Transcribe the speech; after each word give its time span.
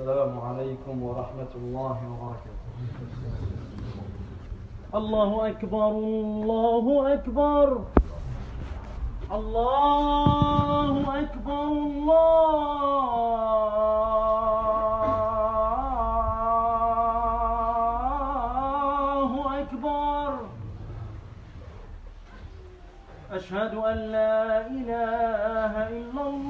السلام 0.00 0.32
عليكم 0.40 1.02
ورحمة 1.02 1.52
الله 1.54 1.98
وبركاته. 2.08 2.64
الله 4.94 5.30
أكبر 5.48 5.88
الله 5.88 7.14
أكبر. 7.14 7.68
الله 9.32 10.94
أكبر 11.20 11.68
الله 18.80 19.34
أكبر. 19.60 20.30
أشهد 23.32 23.74
أن 23.74 23.98
لا 24.16 24.66
إله 24.66 25.72
إلا 25.92 26.22
الله. 26.32 26.49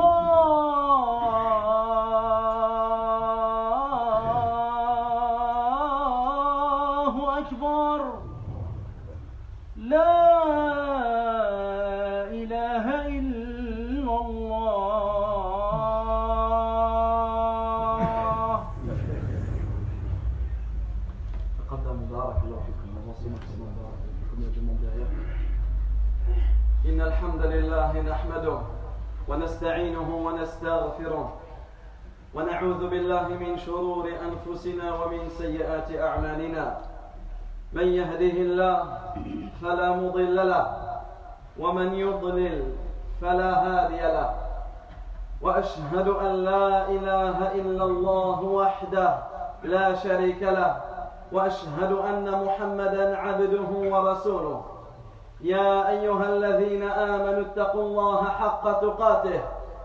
哇 0.00 0.79
ونستغفره 30.60 31.32
ونعوذ 32.34 32.88
بالله 32.88 33.28
من 33.28 33.58
شرور 33.58 34.08
أنفسنا 34.08 34.94
ومن 34.94 35.28
سيئات 35.28 35.88
أعمالنا. 35.96 36.76
من 37.72 37.86
يهده 37.86 38.36
الله 38.44 38.76
فلا 39.62 39.92
مضل 39.92 40.36
له 40.36 40.66
ومن 41.58 41.94
يضلل 41.94 42.62
فلا 43.20 43.50
هادي 43.64 44.00
له. 44.00 44.30
وأشهد 45.42 46.08
أن 46.08 46.32
لا 46.44 46.88
إله 46.88 47.36
إلا 47.52 47.84
الله 47.84 48.40
وحده 48.42 49.18
لا 49.64 49.94
شريك 49.94 50.42
له 50.42 50.76
وأشهد 51.32 51.92
أن 51.92 52.44
محمدا 52.44 53.16
عبده 53.16 53.70
ورسوله. 53.92 54.62
يا 55.40 55.88
أيها 55.88 56.26
الذين 56.28 56.82
آمنوا 56.82 57.40
اتقوا 57.48 57.82
الله 57.82 58.24
حق 58.24 58.80
تقاته. 58.80 59.40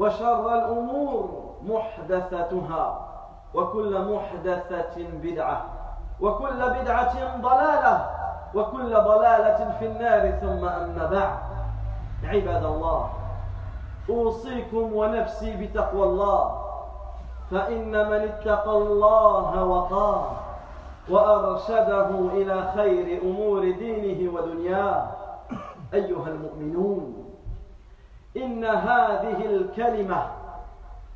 وشر 0.00 0.54
الأمور 0.54 1.50
محدثتها 1.62 3.06
وكل 3.54 4.14
محدثة 4.14 4.96
بدعة 5.22 5.64
وكل 6.20 6.70
بدعة 6.70 7.40
ضلالة 7.40 8.06
وكل 8.54 8.90
ضلالة 8.94 9.76
في 9.78 9.86
النار 9.86 10.30
ثم 10.30 10.64
أما 10.68 11.06
بعد. 11.06 11.38
عباد 12.24 12.64
الله 12.64 13.10
أوصيكم 14.10 14.92
ونفسي 14.92 15.56
بتقوى 15.66 16.02
الله 16.02 16.60
فإن 17.50 17.90
من 17.90 18.12
اتقى 18.28 18.72
الله 18.72 19.64
وقاه 19.64 20.24
وأرشده 21.10 22.08
إلى 22.32 22.72
خير 22.76 23.22
أمور 23.22 23.60
دينه 23.60 24.32
ودنياه. 24.34 25.06
أيها 25.94 26.26
المؤمنون 26.28 27.29
إن 28.36 28.64
هذه 28.64 29.46
الكلمة 29.46 30.26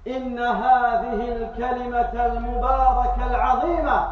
إن 0.07 0.39
هذه 0.39 1.37
الكلمة 1.37 2.27
المباركة 2.27 3.27
العظيمة 3.27 4.09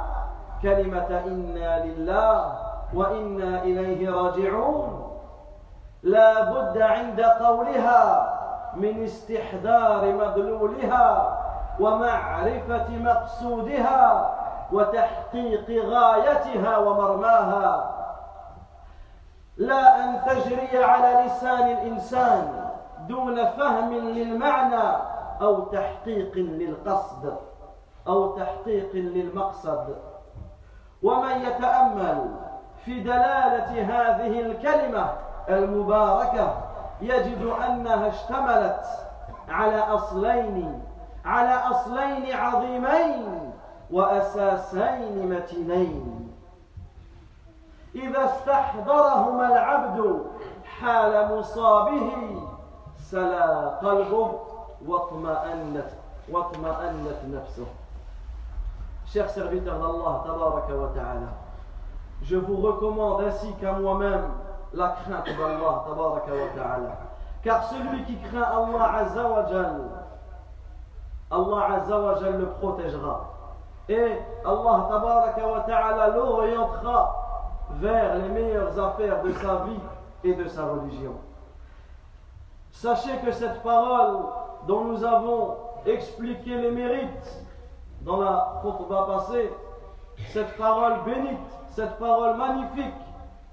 كلمة 0.63 1.23
إنا 1.27 1.85
لله 1.85 2.53
وإنا 2.95 3.63
إليه 3.63 4.11
راجعون. 4.11 5.09
لا 6.03 6.45
بد 6.45 6.79
عند 6.79 7.21
قولها 7.21 8.33
من 8.75 9.05
استحضار 9.05 10.13
مدلولها 10.13 11.39
ومعرفة 11.81 12.89
مقصودها 12.91 14.35
وتحقيق 14.73 15.85
غايتها 15.85 16.79
ومرماها. 16.79 17.91
لا 19.57 20.05
أن 20.05 20.21
تجري 20.27 20.85
على 20.85 21.27
لسان 21.27 21.71
الإنسان 21.71 22.62
دون 23.09 23.45
فهم 23.45 23.93
للمعنى 23.93 24.97
أو 25.41 25.61
تحقيق 25.61 26.33
للقصد 26.37 27.37
أو 28.07 28.37
تحقيق 28.37 28.91
للمقصد. 28.95 29.97
ومن 31.03 31.41
يتأمل 31.41 32.31
في 32.85 33.01
دلالة 33.01 33.83
هذه 33.83 34.41
الكلمة 34.41 35.13
المباركة 35.49 36.55
يجد 37.01 37.53
أنها 37.69 38.09
اشتملت 38.09 38.85
على 39.49 39.79
أصلين 39.79 40.83
على 41.25 41.55
أصلين 41.55 42.37
عظيمين 42.37 43.53
وأساسين 43.91 45.29
متينين. 45.31 46.29
إذا 47.95 48.25
استحضرهما 48.25 49.49
العبد 49.53 50.25
حال 50.65 51.39
مصابه 51.39 52.13
سلا 53.12 53.70
قلبه 53.70 54.32
واطمأنت 54.88 55.90
واطمأنت 56.32 57.20
نفسه 57.34 57.66
Chers 59.14 59.30
serviteurs 59.30 59.80
d'Allah, 59.80 60.24
tabaraka 60.26 60.74
wa 60.74 60.90
ta'ala, 60.94 61.32
je 62.24 62.36
vous 62.36 62.58
recommande 62.58 63.22
ainsi 63.22 63.54
qu'à 63.54 63.72
moi-même 63.72 64.26
la 64.74 64.90
crainte 64.90 65.28
d'Allah, 65.38 65.86
tabaraka 65.88 66.32
wa 66.32 66.50
ta'ala. 66.62 66.92
Car 67.42 67.64
celui 67.70 68.04
qui 68.04 68.18
craint 68.18 68.42
Allah 68.44 68.96
azza 68.98 69.24
wa 69.24 69.46
jal, 69.50 69.82
Allah 71.32 71.74
azza 71.76 71.98
wa 71.98 72.20
jal 72.20 72.38
le 72.38 72.48
protégera. 72.48 73.34
Et 73.88 74.20
Allah 74.44 74.88
tabaraka 74.90 75.48
wa 75.48 75.60
ta'ala 75.62 76.08
l'orientera 76.10 77.16
vers 77.80 78.16
les 78.18 78.28
meilleures 78.28 78.78
affaires 78.78 79.24
de 79.24 79.32
sa 79.32 79.64
vie 79.64 79.80
et 80.26 80.34
de 80.34 80.48
sa 80.50 80.66
religion. 80.66 81.14
Sachez 82.73 83.17
que 83.25 83.31
cette 83.31 83.63
parole 83.63 84.25
dont 84.67 84.85
nous 84.85 85.05
avons 85.05 85.57
expliqué 85.87 86.57
les 86.57 86.71
mérites 86.71 87.45
dans 88.01 88.21
la 88.21 88.61
khutbah 88.63 89.07
passée, 89.07 89.51
cette 90.33 90.57
parole 90.57 91.05
bénite, 91.05 91.39
cette 91.71 91.97
parole 91.99 92.37
magnifique, 92.37 92.95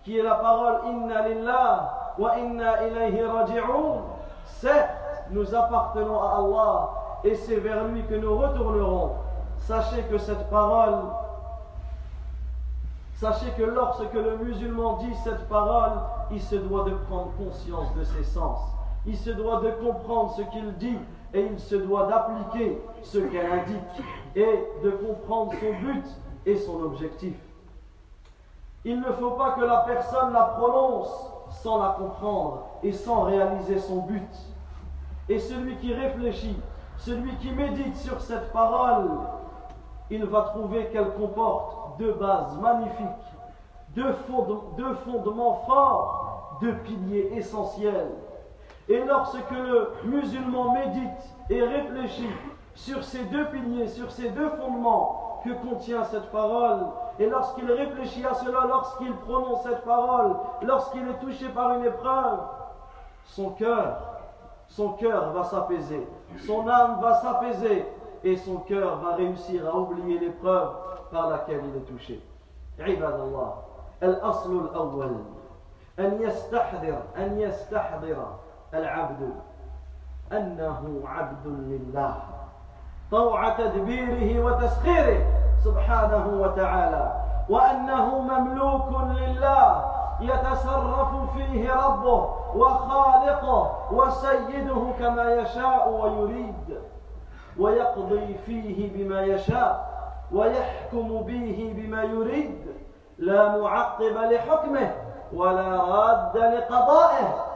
qui 0.04 0.18
est 0.18 0.24
la 0.24 0.36
parole 0.36 0.80
Inna 0.88 1.28
lillah 1.28 2.16
wa 2.18 2.38
inna 2.38 2.88
ilayhi 2.88 3.24
raji'un, 3.24 4.02
certes, 4.46 4.90
nous 5.30 5.54
appartenons 5.54 6.22
à 6.22 6.38
Allah 6.38 6.90
et 7.24 7.36
c'est 7.36 7.58
vers 7.58 7.84
lui 7.86 8.04
que 8.06 8.16
nous 8.16 8.36
retournerons. 8.36 9.12
Sachez 9.58 10.02
que 10.04 10.18
cette 10.18 10.50
parole, 10.50 11.04
sachez 13.16 13.52
que 13.52 13.64
lorsque 13.64 14.14
le 14.14 14.38
musulman 14.38 14.98
dit 14.98 15.14
cette 15.24 15.48
parole, 15.50 16.00
il 16.32 16.42
se 16.42 16.56
doit 16.56 16.86
de 16.86 16.96
prendre 17.10 17.32
conscience 17.38 17.94
de 17.96 18.04
ses 18.04 18.24
sens. 18.24 18.60
Il 19.06 19.18
se 19.18 19.30
doit 19.30 19.62
de 19.62 19.72
comprendre 19.72 20.34
ce 20.36 20.42
qu'il 20.44 20.74
dit 20.78 20.98
et 21.34 21.46
il 21.46 21.60
se 21.60 21.76
doit 21.76 22.08
d'appliquer 22.08 22.82
ce 23.04 23.20
qu'elle 23.20 23.52
indique 23.52 24.06
et 24.36 24.64
de 24.84 24.92
comprendre 24.92 25.54
son 25.60 25.74
but 25.86 26.06
et 26.46 26.56
son 26.58 26.82
objectif. 26.84 27.36
Il 28.86 29.00
ne 29.00 29.12
faut 29.12 29.32
pas 29.32 29.52
que 29.52 29.62
la 29.62 29.78
personne 29.80 30.34
la 30.34 30.44
prononce 30.44 31.32
sans 31.50 31.82
la 31.82 31.90
comprendre 31.90 32.64
et 32.84 32.92
sans 32.92 33.22
réaliser 33.22 33.80
son 33.80 33.98
but. 34.04 34.30
Et 35.28 35.40
celui 35.40 35.76
qui 35.78 35.94
réfléchit, 35.94 36.58
celui 36.98 37.36
qui 37.38 37.52
médite 37.52 37.96
sur 37.98 38.20
cette 38.22 38.52
parole, 38.52 39.10
il 40.10 40.26
va 40.26 40.42
trouver 40.42 40.88
qu'elle 40.88 41.14
comporte 41.14 42.00
deux 42.00 42.14
bases 42.14 42.58
magnifiques, 42.60 43.06
deux, 43.96 44.16
deux 44.78 44.94
fondements 45.06 45.62
forts, 45.68 46.58
deux 46.62 46.74
piliers 46.78 47.32
essentiels. 47.36 48.12
Et 48.89 49.03
lorsque 49.05 49.51
le 49.51 49.93
musulman 50.05 50.73
médite 50.73 51.35
et 51.51 51.63
réfléchit 51.63 52.31
sur 52.75 53.03
ces 53.03 53.25
deux 53.25 53.47
piliers, 53.47 53.89
sur 53.89 54.11
ces 54.11 54.29
deux 54.31 54.51
fondements 54.51 55.41
que 55.45 55.51
contient 55.67 56.05
cette 56.05 56.31
parole, 56.31 56.87
et 57.19 57.27
lorsqu'il 57.27 57.71
réfléchit 57.71 58.25
à 58.27 58.35
cela, 58.35 58.67
lorsqu'il 58.69 59.15
prononce 59.17 59.63
cette 59.63 59.85
parole, 59.85 60.37
lorsqu'il 60.63 61.07
est 61.09 61.19
touché 61.21 61.49
par 61.49 61.75
une 61.75 61.85
épreuve, 61.85 62.41
son 63.25 63.51
cœur, 63.51 63.97
son 64.69 64.91
cœur 64.93 65.33
va 65.33 65.45
s'apaiser, 65.45 66.07
son 66.47 66.69
âme 66.69 67.01
va 67.01 67.15
s'apaiser, 67.15 67.87
et 68.25 68.37
son 68.37 68.57
cœur 68.57 68.97
va 68.97 69.17
réussir 69.17 69.69
à 69.69 69.77
oublier 69.77 70.19
l'épreuve 70.19 70.71
par 71.13 71.29
laquelle 71.31 71.61
il 71.71 71.77
est 71.77 71.85
touché. 71.85 72.21
عباد 72.81 73.21
الله 73.21 73.55
الأصل 74.03 74.65
الأول 74.65 75.17
أن 75.99 76.23
يستحضر 76.23 76.99
أن 77.17 77.41
يستحضر 77.41 78.17
العبد. 78.74 79.30
أنه 80.32 81.02
عبد 81.06 81.48
لله. 81.48 82.16
طوع 83.12 83.50
تدبيره 83.50 84.46
وتسخيره 84.46 85.26
سبحانه 85.64 86.28
وتعالى. 86.42 87.12
وأنه 87.50 88.20
مملوك 88.20 88.88
لله. 89.18 89.86
يتصرف 90.22 91.34
فيه 91.34 91.74
ربه 91.74 92.36
وخالقه 92.56 93.72
وسيده 93.92 94.92
كما 95.00 95.34
يشاء 95.34 95.90
ويريد. 95.90 96.80
ويقضي 97.60 98.34
فيه 98.46 98.94
بما 98.94 99.22
يشاء. 99.22 99.90
ويحكم 100.32 101.08
به 101.22 101.74
بما 101.78 102.04
يريد. 102.04 102.68
لا 103.18 103.58
معقب 103.58 104.18
لحكمه 104.32 104.92
ولا 105.34 105.84
راد 105.84 106.38
لقضائه. 106.38 107.49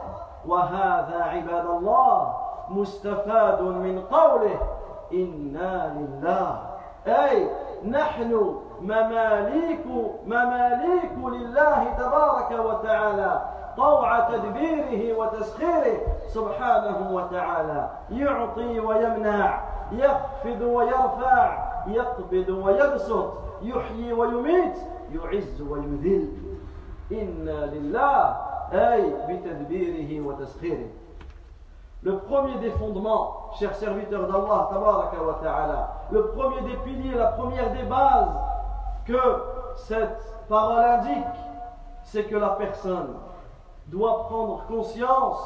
وهذا 0.46 1.24
عباد 1.24 1.66
الله 1.66 2.34
مستفاد 2.68 3.62
من 3.62 4.02
قوله 4.12 4.60
إنا 5.12 5.94
لله. 5.98 6.60
أي 7.06 7.50
نحن 7.88 8.56
مماليك 8.80 9.86
مماليك 10.26 11.12
لله 11.18 11.84
تبارك 11.98 12.50
وتعالى. 12.66 13.42
طوع 13.76 14.20
تدبيره 14.20 15.18
وتسخيره 15.18 15.96
سبحانه 16.26 17.10
وتعالى. 17.12 17.90
يعطي 18.10 18.80
ويمنع 18.80 19.60
يخفض 19.92 20.60
ويرفع 20.60 21.64
يقبض 21.86 22.48
ويبسط 22.48 23.32
يحيي 23.62 24.12
ويميت 24.12 24.78
يعز 25.12 25.62
ويذل. 25.62 26.28
إنا 27.12 27.66
لله 27.66 28.36
Le 32.02 32.18
premier 32.18 32.56
des 32.56 32.70
fondements, 32.72 33.50
chers 33.58 33.74
serviteurs 33.74 34.26
d'Allah, 34.26 34.70
le 36.10 36.26
premier 36.28 36.60
des 36.62 36.76
piliers, 36.78 37.14
la 37.14 37.28
première 37.28 37.70
des 37.72 37.82
bases 37.84 38.38
que 39.06 39.20
cette 39.76 40.46
parole 40.48 40.84
indique, 40.84 41.24
c'est 42.02 42.24
que 42.24 42.36
la 42.36 42.50
personne 42.50 43.14
doit 43.86 44.24
prendre 44.24 44.64
conscience 44.66 45.38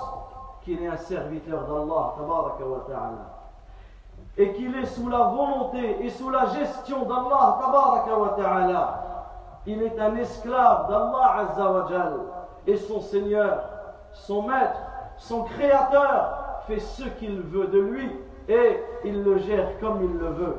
qu'il 0.62 0.82
est 0.82 0.88
un 0.88 0.96
serviteur 0.96 1.64
d'Allah, 1.66 2.14
et 4.36 4.52
qu'il 4.52 4.76
est 4.76 4.86
sous 4.86 5.08
la 5.08 5.24
volonté 5.24 6.04
et 6.04 6.10
sous 6.10 6.30
la 6.30 6.46
gestion 6.46 7.04
d'Allah, 7.04 7.58
il 9.66 9.82
est 9.82 10.00
un 10.00 10.16
esclave 10.16 10.88
d'Allah 10.88 11.46
et 12.68 12.76
son 12.76 13.00
Seigneur, 13.00 13.64
son 14.12 14.42
Maître, 14.42 14.78
son 15.16 15.44
Créateur 15.44 16.60
fait 16.66 16.78
ce 16.78 17.04
qu'il 17.04 17.40
veut 17.40 17.66
de 17.66 17.78
lui 17.78 18.12
et 18.46 18.82
il 19.04 19.22
le 19.22 19.38
gère 19.38 19.78
comme 19.80 20.04
il 20.04 20.18
le 20.18 20.28
veut. 20.28 20.56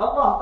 Allah 0.00 0.40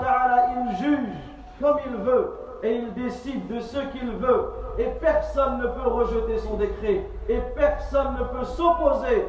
ta'ala, 0.00 0.46
il 0.56 0.76
juge 0.78 1.14
comme 1.60 1.76
il 1.86 1.96
veut 1.96 2.38
et 2.62 2.76
il 2.76 2.94
décide 2.94 3.46
de 3.48 3.60
ce 3.60 3.78
qu'il 3.92 4.10
veut. 4.12 4.50
Et 4.78 4.86
personne 4.98 5.58
ne 5.58 5.66
peut 5.66 5.88
rejeter 5.88 6.38
son 6.38 6.56
décret 6.56 7.06
et 7.28 7.38
personne 7.54 8.14
ne 8.18 8.24
peut 8.24 8.44
s'opposer 8.44 9.28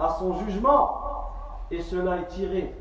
à 0.00 0.08
son 0.18 0.34
jugement. 0.38 1.30
Et 1.70 1.82
cela 1.82 2.16
est 2.16 2.26
tiré 2.26 2.74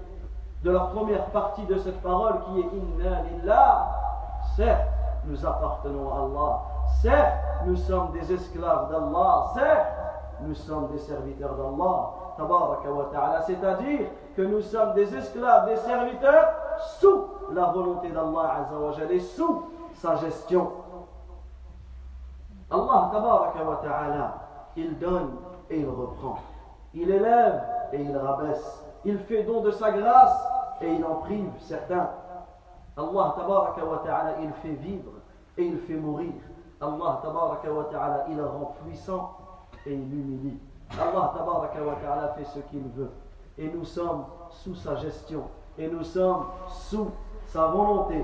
de 0.64 0.72
la 0.72 0.80
première 0.80 1.26
partie 1.26 1.66
de 1.66 1.78
cette 1.78 2.02
parole 2.02 2.40
qui 2.46 2.60
est 2.60 2.70
Inna 2.74 3.22
lillah 3.22 3.88
certes 4.56 4.88
nous 5.28 5.46
appartenons 5.46 6.12
à 6.12 6.18
Allah 6.26 6.77
Certes, 7.02 7.38
nous 7.66 7.76
sommes 7.76 8.12
des 8.12 8.32
esclaves 8.32 8.90
d'Allah. 8.90 9.52
Certes, 9.54 9.88
nous 10.42 10.56
sommes 10.56 10.88
des 10.92 11.00
serviteurs 11.00 11.56
d'Allah. 11.56 12.14
C'est-à-dire 13.46 14.08
que 14.36 14.42
nous 14.44 14.62
sommes 14.62 14.94
des 14.94 15.16
esclaves, 15.16 15.68
des 15.68 15.78
serviteurs 15.78 16.54
sous 17.00 17.26
la 17.52 17.66
volonté 17.66 18.10
d'Allah 18.10 18.68
et 19.10 19.20
sous 19.20 19.64
sa 19.96 20.16
gestion. 20.18 20.72
Allah 22.70 23.12
ta'ala, 23.82 24.34
il 24.76 24.98
donne 25.00 25.38
et 25.70 25.80
il 25.80 25.90
reprend. 25.90 26.38
Il 26.94 27.10
élève 27.10 27.64
et 27.94 28.02
il 28.02 28.16
rabaisse. 28.16 28.84
Il 29.06 29.18
fait 29.20 29.44
don 29.44 29.62
de 29.62 29.72
sa 29.72 29.92
grâce 29.92 30.48
et 30.82 30.94
il 30.94 31.06
en 31.06 31.16
prive 31.16 31.50
certains. 31.60 32.10
Allah 32.98 33.34
ta'ala, 34.04 34.36
il 34.42 34.52
fait 34.62 34.76
vivre 34.76 35.12
et 35.58 35.66
il 35.66 35.78
fait 35.80 35.96
mourir. 35.96 36.34
Allah 36.82 37.20
tabaraka 37.24 37.72
wa 37.72 37.84
ta'ala, 37.86 38.26
il 38.30 38.42
rend 38.42 38.76
puissant 38.84 39.38
et 39.86 39.94
il 39.94 40.14
humilie. 40.14 40.60
Allah 40.92 41.34
tabaraka 41.36 41.82
wa 41.82 41.96
ta'ala 41.96 42.34
fait 42.38 42.46
ce 42.46 42.60
qu'il 42.70 42.88
veut. 42.96 43.12
Et 43.58 43.68
nous 43.70 43.86
sommes 43.86 44.26
sous 44.50 44.76
sa 44.76 44.96
gestion. 44.96 45.44
Et 45.78 45.88
nous 45.88 46.04
sommes 46.04 46.46
sous 46.68 47.10
sa 47.48 47.68
volonté. 47.68 48.24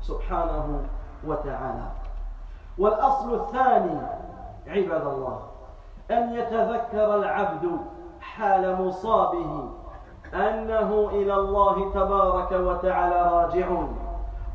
Subhanahu 0.00 0.84
wa 1.24 1.36
ta'ala. 1.36 1.94
والأصل 2.78 3.34
الثاني 3.34 4.00
عباد 4.68 5.06
الله 5.06 5.38
أن 6.10 6.34
يتذكر 6.34 7.14
العبد 7.14 7.70
حال 8.20 8.82
مصابه 8.82 9.70
أنه 10.34 11.08
إلى 11.12 11.34
الله 11.34 11.90
تبارك 11.94 12.52
وتعالى 12.52 13.22
راجعون 13.32 13.96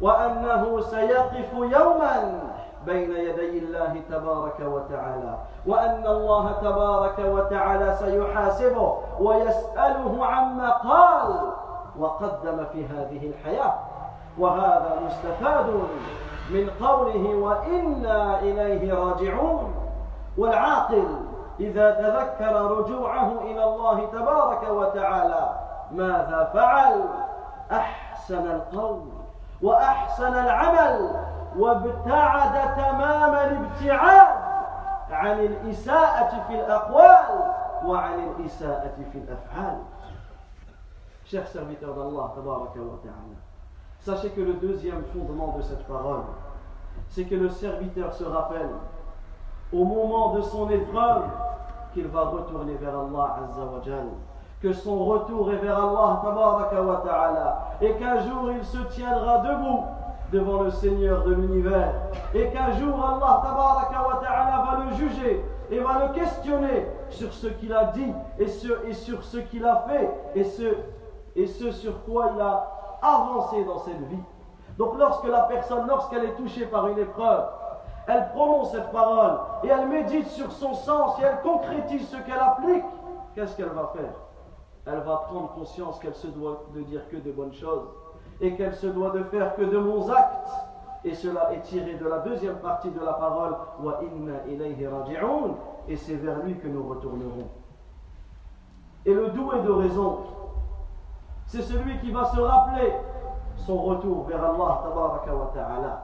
وأنه 0.01 0.79
سيقف 0.81 1.53
يوما 1.53 2.39
بين 2.85 3.11
يدي 3.11 3.59
الله 3.59 4.01
تبارك 4.09 4.59
وتعالى 4.59 5.37
وأن 5.67 6.07
الله 6.07 6.51
تبارك 6.51 7.19
وتعالى 7.19 7.95
سيحاسبه 7.95 8.97
ويسأله 9.19 10.25
عما 10.25 10.69
قال 10.69 11.51
وقدم 11.99 12.65
في 12.73 12.85
هذه 12.85 13.31
الحياة. 13.31 13.73
وهذا 14.39 14.99
مستفاد 15.05 15.65
من 16.49 16.69
قوله 16.81 17.35
وإنا 17.35 18.39
إليه 18.39 18.93
راجعون. 18.93 19.73
والعاقل 20.37 21.07
إذا 21.59 21.91
تذكر 21.91 22.71
رجوعه 22.71 23.31
إلى 23.41 23.63
الله 23.63 24.05
تبارك 24.05 24.69
وتعالى 24.69 25.49
ماذا 25.91 26.49
فعل؟ 26.53 27.03
أحسن 27.71 28.51
القول 28.51 29.01
وأحسن 29.61 30.33
العمل 30.33 31.15
وابتعد 31.56 32.74
تمام 32.76 33.34
الابتعاد 33.34 34.48
عن 35.10 35.40
الإساءة 35.40 36.44
في 36.48 36.54
الأقوال 36.54 37.52
وعن 37.84 38.14
الإساءة 38.14 38.94
في 39.12 39.18
الأفعال 39.18 39.78
Chers 41.30 41.52
serviteurs 41.52 41.92
d'Allah, 41.94 42.32
sachez 44.00 44.30
que 44.30 44.40
le 44.40 44.54
deuxième 44.54 45.04
fondement 45.12 45.54
de 45.58 45.62
cette 45.62 45.86
parole, 45.86 46.22
c'est 47.10 47.24
que 47.24 47.34
le 47.34 47.50
serviteur 47.50 48.14
se 48.14 48.24
rappelle 48.24 48.70
au 49.70 49.84
moment 49.84 50.32
de 50.32 50.40
son 50.40 50.70
épreuve 50.70 51.24
qu'il 51.92 52.06
va 52.08 52.24
retourner 52.24 52.76
vers 52.76 52.98
Allah 52.98 53.36
Azza 53.44 53.60
wa 53.60 53.82
Jal, 53.84 54.06
que 54.62 54.72
son 54.72 55.04
retour 55.04 55.52
est 55.52 55.56
vers 55.56 55.76
Allah 55.76 56.22
wa 56.24 57.02
ta'ala, 57.04 57.72
et 57.82 57.92
qu'un 57.96 58.20
jour 58.20 58.50
il 58.50 58.64
se 58.64 58.78
tiendra 58.94 59.38
debout 59.38 59.84
devant 60.33 60.63
le 60.63 60.71
Seigneur 60.71 61.23
de 61.23 61.33
l'univers, 61.35 61.93
et 62.33 62.49
qu'un 62.49 62.71
jour 62.79 62.95
Allah 63.05 63.41
ta'ala 63.43 64.65
va 64.65 64.83
le 64.85 64.95
juger 64.95 65.45
et 65.69 65.79
va 65.79 66.07
le 66.07 66.13
questionner 66.13 66.87
sur 67.09 67.31
ce 67.31 67.47
qu'il 67.47 67.71
a 67.71 67.85
dit 67.85 68.11
et, 68.39 68.47
sur 68.47 69.23
ce 69.23 69.37
qu'il 69.37 69.63
a 69.65 69.85
fait 69.87 70.09
et 70.35 70.43
ce, 70.43 70.75
et 71.35 71.45
ce 71.45 71.71
sur 71.71 72.03
quoi 72.03 72.31
il 72.35 72.41
a 72.41 72.97
avancé 73.01 73.63
dans 73.63 73.79
cette 73.79 74.01
vie. 74.09 74.23
Donc 74.77 74.97
lorsque 74.97 75.25
la 75.25 75.41
personne, 75.41 75.87
lorsqu'elle 75.87 76.25
est 76.25 76.35
touchée 76.35 76.65
par 76.65 76.87
une 76.87 76.97
épreuve, 76.97 77.45
elle 78.07 78.29
prononce 78.29 78.71
cette 78.71 78.91
parole 78.91 79.39
et 79.63 79.67
elle 79.67 79.87
médite 79.87 80.27
sur 80.29 80.51
son 80.51 80.73
sens 80.73 81.19
et 81.19 81.23
elle 81.23 81.41
concrétise 81.41 82.09
ce 82.09 82.17
qu'elle 82.17 82.39
applique, 82.39 82.83
qu'est-ce 83.35 83.55
qu'elle 83.55 83.69
va 83.69 83.91
faire? 83.95 84.13
Elle 84.85 84.99
va 85.01 85.17
prendre 85.27 85.53
conscience 85.53 85.99
qu'elle 85.99 86.15
se 86.15 86.27
doit 86.27 86.63
de 86.75 86.81
dire 86.81 87.07
que 87.09 87.17
de 87.17 87.31
bonnes 87.31 87.53
choses 87.53 87.87
et 88.41 88.55
qu'elle 88.55 88.75
se 88.75 88.87
doit 88.87 89.11
de 89.11 89.23
faire 89.23 89.55
que 89.55 89.61
de 89.61 89.77
bons 89.77 90.09
actes. 90.09 90.49
Et 91.05 91.13
cela 91.13 91.53
est 91.53 91.61
tiré 91.61 91.95
de 91.95 92.07
la 92.07 92.19
deuxième 92.19 92.55
partie 92.57 92.89
de 92.89 92.99
la 92.99 93.13
parole 93.13 93.55
Wa 93.81 93.99
inna 94.01 94.45
ilayhi 94.47 94.87
et 95.89 95.95
c'est 95.97 96.15
vers 96.15 96.39
lui 96.43 96.57
que 96.57 96.67
nous 96.67 96.87
retournerons. 96.87 97.49
Et 99.05 99.13
le 99.13 99.29
doué 99.29 99.59
de 99.61 99.71
raison, 99.71 100.19
c'est 101.45 101.61
celui 101.61 101.99
qui 101.99 102.11
va 102.11 102.25
se 102.25 102.39
rappeler 102.39 102.93
son 103.57 103.81
retour 103.81 104.23
vers 104.27 104.43
Allah 104.43 104.81
ta'ala. 105.53 106.03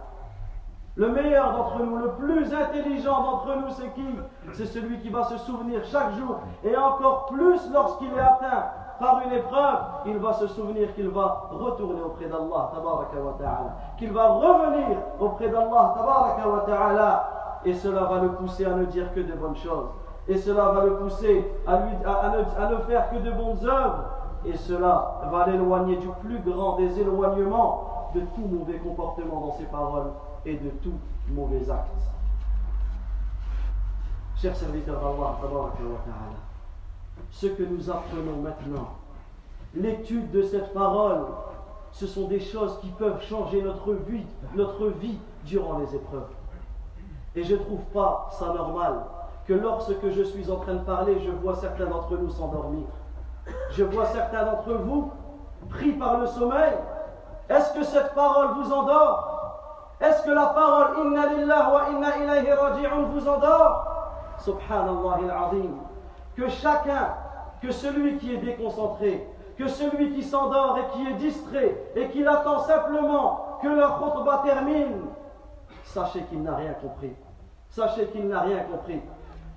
Le 0.96 1.10
meilleur 1.10 1.54
d'entre 1.54 1.80
nous, 1.82 1.98
le 1.98 2.12
plus 2.12 2.54
intelligent 2.54 3.24
d'entre 3.24 3.56
nous, 3.56 3.70
c'est 3.70 3.94
qui? 3.94 4.06
C'est 4.52 4.66
celui 4.66 5.00
qui 5.00 5.10
va 5.10 5.24
se 5.24 5.38
souvenir 5.38 5.82
chaque 5.86 6.12
jour, 6.16 6.40
et 6.62 6.76
encore 6.76 7.28
plus 7.28 7.72
lorsqu'il 7.72 8.12
est 8.12 8.20
atteint 8.20 8.66
par 9.00 9.22
une 9.26 9.32
épreuve, 9.32 9.78
il 10.06 10.18
va 10.18 10.34
se 10.34 10.48
souvenir 10.48 10.94
qu'il 10.94 11.10
va 11.10 11.48
retourner 11.52 12.02
auprès 12.02 12.26
d'Allah, 12.26 12.72
qu'il 13.98 14.12
va 14.12 14.28
revenir 14.30 14.98
auprès 15.20 15.50
d'Allah, 15.50 17.30
et 17.66 17.74
cela 17.74 18.04
va 18.04 18.20
le 18.20 18.34
pousser 18.34 18.66
à 18.66 18.72
ne 18.72 18.86
dire 18.86 19.14
que 19.14 19.22
de 19.22 19.34
bonnes 19.34 19.56
choses, 19.56 19.88
et 20.28 20.38
cela 20.38 20.72
va 20.72 20.84
le 20.86 20.96
pousser 20.98 21.50
à, 21.66 21.78
ne, 21.78 22.78
faire 22.88 23.10
que 23.10 23.18
de 23.18 23.32
bonnes 23.32 23.66
œuvres, 23.66 24.04
et 24.46 24.56
cela 24.56 25.22
va 25.32 25.48
l'éloigner 25.48 25.98
du 25.98 26.08
plus 26.22 26.40
grand 26.40 26.78
des 26.78 27.00
éloignements 27.00 28.12
de 28.14 28.22
tout 28.22 28.48
mauvais 28.48 28.78
comportement 28.78 29.42
dans 29.42 29.52
ses 29.54 29.66
paroles 29.66 30.12
et 30.46 30.56
de 30.56 30.70
tout 30.82 31.00
mauvais 31.30 31.70
acte. 31.70 31.90
Chers 34.36 34.56
serviteurs 34.56 35.00
d'Allah, 35.00 35.36
ce 37.32 37.48
que 37.48 37.64
nous 37.64 37.90
apprenons 37.90 38.38
maintenant, 38.42 38.90
l'étude 39.76 40.32
de 40.32 40.42
cette 40.44 40.74
parole, 40.74 41.26
ce 41.92 42.08
sont 42.08 42.28
des 42.28 42.40
choses 42.40 42.78
qui 42.82 42.90
peuvent 42.90 43.22
changer 43.24 43.62
notre 43.62 43.94
vie, 43.94 44.26
notre 44.56 44.88
vie 44.88 45.18
durant 45.46 45.80
les 45.80 45.96
épreuves. 45.96 46.30
Et 47.36 47.44
je 47.44 47.56
ne 47.56 47.60
trouve 47.60 47.84
pas 47.94 48.30
ça 48.32 48.48
normal 48.48 48.94
que 49.48 49.54
lorsque 49.54 50.10
je 50.10 50.24
suis 50.24 50.52
en 50.52 50.58
train 50.58 50.74
de 50.74 50.84
parler, 50.84 51.20
je 51.26 51.32
vois 51.32 51.56
certains 51.56 51.86
d'entre 51.86 52.18
nous 52.18 52.30
s'endormir. 52.30 52.86
Je 53.72 53.84
vois 53.84 54.06
certains 54.08 54.46
d'entre 54.46 54.74
vous 54.74 55.12
pris 55.70 55.92
par 55.94 56.20
le 56.20 56.28
sommeil. 56.28 56.74
Est-ce 57.50 57.74
que 57.74 57.84
cette 57.84 58.14
parole 58.14 58.50
vous 58.56 58.72
endort? 58.72 59.36
Est-ce 60.00 60.24
que 60.24 60.32
la 60.32 60.48
parole 60.48 61.08
Inna 61.08 61.72
wa 61.72 61.90
inna 61.90 62.18
ilayhi 62.18 62.52
raji'un 62.52 63.02
vous 63.12 63.28
endort? 63.28 63.86
Subhanallah 64.40 65.20
al-azim. 65.24 65.89
Que 66.40 66.48
chacun, 66.48 67.10
que 67.62 67.70
celui 67.70 68.18
qui 68.18 68.34
est 68.34 68.38
déconcentré, 68.38 69.28
que 69.58 69.68
celui 69.68 70.14
qui 70.14 70.24
s'endort 70.24 70.78
et 70.78 70.98
qui 70.98 71.10
est 71.10 71.16
distrait 71.16 71.76
et 71.98 72.08
qui 72.08 72.26
attend 72.26 72.60
simplement 72.60 73.60
que 73.62 73.68
leur 73.68 74.00
khutbah 74.00 74.42
termine, 74.46 75.02
sachez 75.84 76.22
qu'il 76.22 76.42
n'a 76.42 76.56
rien 76.56 76.72
compris. 76.82 77.14
Sachez 77.68 78.06
qu'il 78.06 78.30
n'a 78.30 78.40
rien 78.40 78.60
compris. 78.60 79.02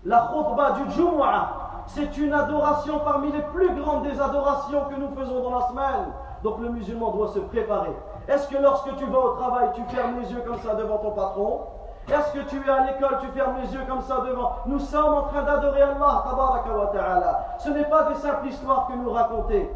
La 0.05 0.33
khutbah 0.33 0.73
du 0.73 0.91
Jumu'ah, 0.91 1.85
c'est 1.87 2.17
une 2.17 2.33
adoration 2.33 2.99
parmi 3.05 3.31
les 3.31 3.43
plus 3.55 3.71
grandes 3.81 4.03
des 4.03 4.21
adorations 4.21 4.87
que 4.87 4.99
nous 4.99 5.15
faisons 5.15 5.41
dans 5.41 5.59
la 5.61 5.69
semaine. 5.69 6.07
Donc 6.43 6.59
le 6.59 6.71
musulman 6.71 7.13
doit 7.13 7.29
se 7.29 7.39
préparer. 7.39 7.93
Est-ce 8.27 8.49
que 8.49 8.61
lorsque 8.61 8.97
tu 8.97 9.05
vas 9.05 9.21
au 9.21 9.37
travail, 9.37 9.69
tu 9.77 9.85
fermes 9.95 10.19
les 10.21 10.33
yeux 10.33 10.43
comme 10.45 10.59
ça 10.59 10.75
devant 10.75 10.99
ton 10.99 11.13
patron? 11.13 11.61
Est-ce 12.08 12.32
que 12.32 12.50
tu 12.50 12.66
es 12.66 12.70
à 12.70 12.86
l'école, 12.86 13.18
tu 13.22 13.28
fermes 13.38 13.58
les 13.62 13.74
yeux 13.74 13.84
comme 13.88 14.02
ça 14.02 14.24
devant 14.26 14.60
Nous 14.66 14.80
sommes 14.80 15.14
en 15.14 15.24
train 15.24 15.44
d'adorer 15.44 15.82
Allah, 15.82 16.24
wa 16.26 16.90
ta'ala. 16.94 17.46
Ce 17.60 17.70
n'est 17.70 17.84
pas 17.84 18.04
des 18.04 18.16
simples 18.16 18.48
histoires 18.48 18.88
que 18.88 18.94
nous 18.94 19.12
raconter. 19.12 19.70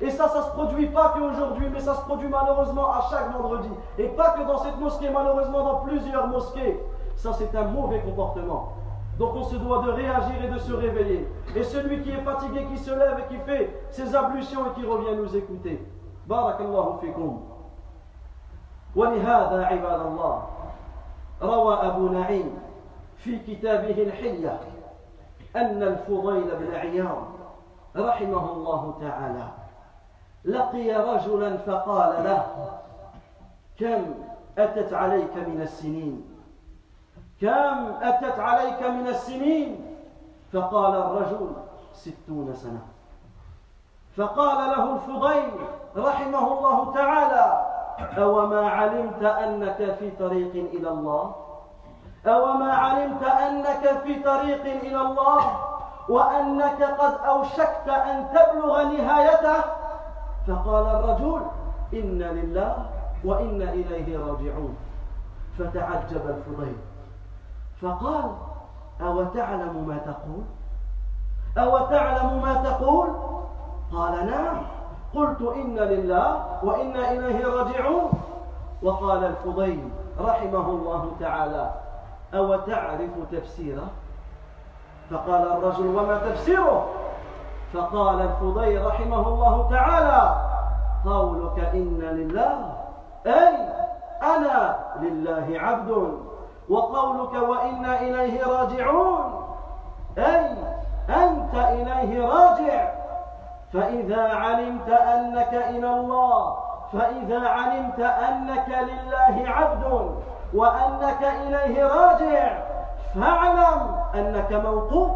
Et 0.00 0.10
ça, 0.10 0.28
ça 0.28 0.38
ne 0.38 0.44
se 0.44 0.50
produit 0.50 0.86
pas 0.86 1.14
qu'aujourd'hui, 1.16 1.68
mais 1.72 1.80
ça 1.80 1.94
se 1.94 2.00
produit 2.02 2.28
malheureusement 2.28 2.92
à 2.92 3.02
chaque 3.10 3.32
vendredi. 3.32 3.70
Et 3.98 4.06
pas 4.08 4.30
que 4.30 4.42
dans 4.42 4.58
cette 4.58 4.78
mosquée, 4.78 5.08
malheureusement 5.10 5.64
dans 5.64 5.76
plusieurs 5.80 6.28
mosquées. 6.28 6.80
Ça, 7.16 7.32
c'est 7.32 7.54
un 7.56 7.64
mauvais 7.64 8.00
comportement. 8.00 8.72
Donc 9.18 9.34
on 9.36 9.44
se 9.44 9.56
doit 9.56 9.82
de 9.82 9.90
réagir 9.90 10.44
et 10.44 10.48
de 10.48 10.58
se 10.58 10.72
réveiller. 10.72 11.28
Et 11.54 11.62
celui 11.62 12.02
qui 12.02 12.10
est 12.10 12.22
fatigué, 12.22 12.66
qui 12.72 12.78
se 12.78 12.90
lève 12.90 13.18
et 13.20 13.32
qui 13.32 13.40
fait 13.40 13.86
ses 13.90 14.14
ablutions 14.14 14.66
et 14.66 14.80
qui 14.80 14.86
revient 14.86 15.16
nous 15.16 15.36
écouter. 15.36 15.84
Barakallahu 16.26 17.00
fikum. 17.00 17.40
ولهذا 18.96 19.66
عباد 19.66 20.00
الله 20.06 20.42
روى 21.41 21.75
أبو 21.75 22.07
نعيم 22.07 22.59
في 23.17 23.39
كتابه 23.39 24.03
الحلية 24.03 24.59
أن 25.55 25.83
الفضيل 25.83 26.55
بن 26.55 26.75
عياض 26.75 27.27
رحمه 27.95 28.51
الله 28.51 28.97
تعالى 29.01 29.47
لقي 30.45 30.91
رجلا 30.91 31.57
فقال 31.57 32.23
له 32.23 32.71
كم 33.79 34.05
أتت 34.57 34.93
عليك 34.93 35.37
من 35.37 35.61
السنين؟ 35.61 36.25
كم 37.41 37.91
أتت 38.01 38.39
عليك 38.39 38.83
من 38.83 39.07
السنين؟ 39.07 39.95
فقال 40.53 40.95
الرجل 40.95 41.51
ستون 41.93 42.53
سنة. 42.53 42.81
فقال 44.17 44.57
له 44.57 44.95
الفضيل 44.95 45.51
رحمه 45.97 46.57
الله 46.57 46.93
تعالى 46.93 47.68
أوما 48.17 48.69
علمت 48.69 49.23
أنك 49.23 49.95
في 49.99 50.11
طريق 50.11 50.51
إلى 50.51 50.89
الله؟ 50.89 51.35
أوما 52.27 52.73
علمت 52.73 53.23
أنك 53.23 54.01
في 54.03 54.23
طريق 54.23 54.61
إلى 54.61 55.01
الله؟ 55.01 55.41
وأنك 56.09 56.83
قد 56.83 57.13
أوشكت 57.25 57.87
أن 57.87 58.27
تبلغ 58.33 58.83
نهايته؟ 58.83 59.63
فقال 60.47 60.85
الرجل 60.85 61.41
إن 61.93 62.19
لله 62.19 62.75
وإن 63.25 63.61
إليه 63.61 64.17
راجعون. 64.17 64.77
فتعجب 65.59 66.29
الفضيل. 66.29 66.77
فقال 67.81 68.31
أو 69.01 69.23
تعلم 69.23 69.87
ما 69.87 69.97
تقول؟ 69.97 70.43
أو 71.57 71.85
تعلم 71.85 72.41
ما 72.41 72.53
تقول؟ 72.63 73.07
قال 73.93 74.25
نعم. 74.25 74.78
قلت 75.15 75.41
إن 75.41 75.79
لله 75.79 76.45
وإنا 76.63 77.11
إليه 77.11 77.47
راجعون. 77.47 78.11
وقال 78.83 79.23
الفضيل 79.23 79.89
رحمه 80.19 80.69
الله 80.69 81.11
تعالى 81.19 81.71
أو 82.33 82.55
تعرف 82.55 83.11
تفسيره؟ 83.31 83.87
فقال 85.11 85.51
الرجل 85.51 85.87
وما 85.87 86.17
تفسيره؟ 86.17 86.85
فقال 87.73 88.21
الفضيل 88.21 88.85
رحمه 88.85 89.27
الله 89.27 89.69
تعالى 89.71 90.35
قولك 91.05 91.59
إن 91.73 91.99
لله 92.01 92.73
أي 93.25 93.55
أنا 94.23 94.79
لله 95.01 95.59
عبد. 95.59 96.19
وقولك 96.69 97.33
وإنا 97.49 98.01
إليه 98.01 98.45
راجعون 98.47 99.45
أي 100.17 100.55
أنت 101.09 101.55
إليه 101.55 102.27
راجع. 102.27 102.98
فإذا 103.73 104.35
علمت 104.35 104.89
أنك 104.89 105.53
إلى 105.53 105.89
الله 105.89 106.57
فإذا 106.93 107.49
علمت 107.49 107.99
أنك 107.99 108.69
لله 108.69 109.49
عبد 109.49 110.15
وأنك 110.53 111.23
إليه 111.23 111.85
راجع 111.87 112.57
فاعلم 113.15 113.95
أنك 114.15 114.51
موقوف. 114.51 115.11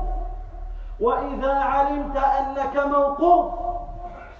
وإذا 1.01 1.53
علمت 1.53 2.17
أنك 2.17 2.77
موقوف 2.77 3.53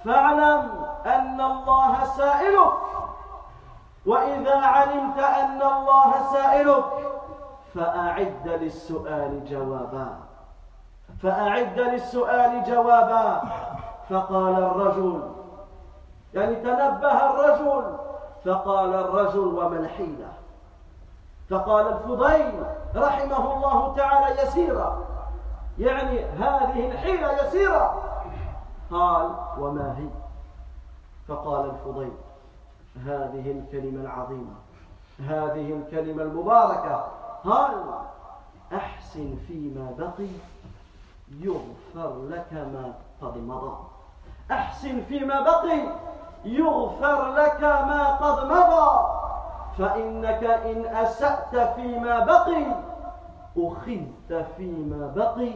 فاعلم 0.04 0.70
أن 1.06 1.40
الله 1.40 2.04
سائلك. 2.04 2.72
وإذا 4.06 4.56
علمت 4.66 5.18
أن 5.18 5.62
الله 5.62 6.12
سائلك 6.32 6.84
فأعد 7.74 8.48
للسؤال 8.48 9.44
جوابا. 9.44 10.08
فأعد 11.22 11.78
للسؤال 11.80 12.64
جوابا. 12.64 13.42
فقال 14.10 14.54
الرجل 14.54 15.30
يعني 16.34 16.56
تنبه 16.56 17.30
الرجل 17.30 17.96
فقال 18.44 18.94
الرجل 18.94 19.38
وما 19.38 19.76
الحيلة 19.78 20.32
فقال 21.50 21.86
الفضيل 21.86 22.64
رحمه 22.96 23.56
الله 23.56 23.96
تعالى 23.96 24.42
يسيرا 24.42 25.04
يعني 25.78 26.24
هذه 26.24 26.90
الحيلة 26.90 27.46
يسيرة. 27.46 28.02
قال 28.90 29.30
وما 29.58 29.94
هي؟ 29.98 30.08
فقال 31.28 31.70
الفضيل 31.70 32.12
هذه 33.06 33.50
الكلمة 33.50 34.00
العظيمة 34.00 34.54
هذه 35.28 35.72
الكلمة 35.72 36.22
المباركة. 36.22 37.06
قال 37.44 37.84
أحسن 38.74 39.36
فيما 39.48 39.94
بقي 39.98 40.30
يغفر 41.40 42.22
لك 42.28 42.52
ما 42.52 42.92
قد 43.24 43.38
مضى 43.38 43.76
أحسن 44.50 45.02
فيما 45.08 45.40
بقي 45.40 45.80
يغفر 46.44 47.34
لك 47.34 47.60
ما 47.62 48.14
قد 48.16 48.44
مضى 48.44 49.06
فإنك 49.78 50.44
إن 50.44 50.86
أسأت 50.86 51.74
فيما 51.74 52.24
بقي 52.24 52.66
أخذت 53.58 54.46
فيما 54.56 55.12
بقي 55.16 55.52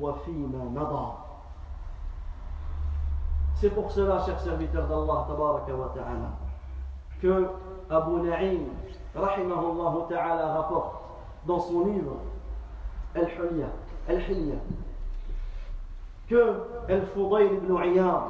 وفيما 0.00 0.64
مضى 0.64 1.12
C'est 3.56 3.70
pour 3.70 3.90
cela, 3.92 4.18
chers 4.26 4.40
serviteurs 4.40 4.88
d'Allah, 4.88 5.26
tabaraka 5.28 5.72
wa 5.74 5.92
ta'ala, 5.94 6.30
que 7.22 7.48
Abu 7.88 8.20
Na'im, 8.28 8.66
rahimahullah 9.14 10.06
ta'ala, 10.08 10.54
rapporte 10.54 10.96
dans 11.46 11.60
son 11.60 11.86
livre 11.86 12.16
Al-Hulya, 13.14 13.68
Al-Hilya, 14.08 14.56
que 16.28 16.54
Al-Fudayl 16.88 17.52
ibn 17.54 17.76
Iyad, 17.82 18.22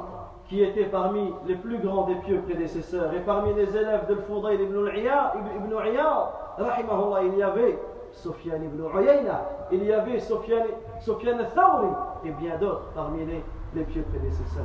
qui 0.47 0.61
était 0.61 0.85
parmi 0.85 1.33
les 1.47 1.55
plus 1.55 1.79
grands 1.79 2.03
des 2.03 2.15
pieux 2.15 2.41
prédécesseurs 2.41 3.13
et 3.13 3.19
parmi 3.19 3.53
les 3.53 3.75
élèves 3.75 4.07
de 4.07 4.15
Fudayl 4.15 4.61
ibn 4.61 4.87
Iyad, 4.95 5.33
ibn 5.55 5.71
Iyad 5.71 6.27
il 7.23 7.37
y 7.37 7.43
avait 7.43 7.79
Sofiane 8.11 8.63
ibn 8.63 8.81
Uyayna, 8.81 9.41
il 9.71 9.83
y 9.83 9.91
avait 9.91 10.19
Sofiane, 10.19 10.67
al-Thawri 11.39 11.87
et 12.23 12.31
bien 12.31 12.57
d'autres 12.57 12.91
parmi 12.95 13.25
les, 13.25 13.43
les 13.73 13.83
pieux 13.83 14.03
prédécesseurs. 14.03 14.63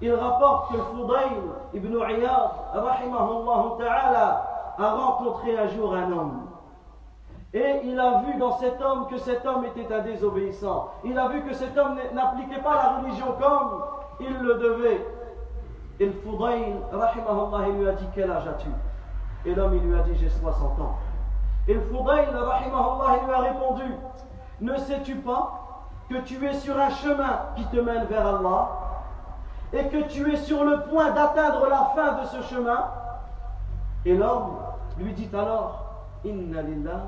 Il 0.00 0.12
rapporte 0.14 0.72
que 0.72 0.78
Fudayl 0.78 1.40
ibn 1.72 1.94
Iyad, 1.94 2.50
rahimahullah 2.74 3.76
ta'ala, 3.78 4.46
a 4.78 4.94
rencontré 4.94 5.56
un 5.56 5.68
jour 5.68 5.94
un 5.94 6.12
homme. 6.12 6.40
Et 7.54 7.82
il 7.84 8.00
a 8.00 8.20
vu 8.22 8.36
dans 8.36 8.58
cet 8.58 8.82
homme 8.82 9.06
que 9.08 9.16
cet 9.16 9.46
homme 9.46 9.64
était 9.64 9.94
un 9.94 10.00
désobéissant. 10.00 10.90
Il 11.04 11.16
a 11.16 11.28
vu 11.28 11.40
que 11.44 11.54
cet 11.54 11.78
homme 11.78 11.96
n'appliquait 12.12 12.60
pas 12.60 12.74
la 12.74 12.98
religion 12.98 13.26
comme 13.40 13.84
il 14.18 14.36
le 14.40 14.54
devait. 14.54 15.06
Et 16.00 16.06
le 16.06 16.12
Fudayl, 16.12 16.74
rahimahullah, 16.92 17.68
il 17.68 17.78
lui 17.78 17.88
a 17.88 17.92
dit 17.92 18.06
Quel 18.12 18.28
âge 18.28 18.48
as-tu? 18.48 18.68
Et 19.46 19.54
l'homme, 19.54 19.74
il 19.74 19.88
lui 19.88 19.96
a 19.96 20.02
dit 20.02 20.16
J'ai 20.16 20.28
60 20.28 20.80
ans. 20.80 20.96
Et 21.68 21.74
le 21.74 21.80
Fudayl, 21.82 22.34
rahimahullah, 22.34 23.18
il 23.22 23.26
lui 23.26 23.34
a 23.34 23.38
répondu 23.38 23.84
Ne 24.60 24.76
sais-tu 24.76 25.14
pas 25.14 25.86
que 26.10 26.16
tu 26.22 26.44
es 26.44 26.54
sur 26.54 26.76
un 26.76 26.90
chemin 26.90 27.38
qui 27.54 27.64
te 27.66 27.76
mène 27.76 28.04
vers 28.06 28.26
Allah 28.26 28.68
et 29.72 29.86
que 29.88 30.08
tu 30.08 30.32
es 30.32 30.36
sur 30.38 30.64
le 30.64 30.82
point 30.90 31.12
d'atteindre 31.12 31.68
la 31.68 31.92
fin 31.94 32.20
de 32.20 32.26
ce 32.26 32.42
chemin? 32.52 32.84
Et 34.04 34.16
l'homme 34.16 34.56
lui 34.98 35.12
dit 35.12 35.30
alors 35.32 35.84
Inna 36.24 36.60
lillah 36.62 37.02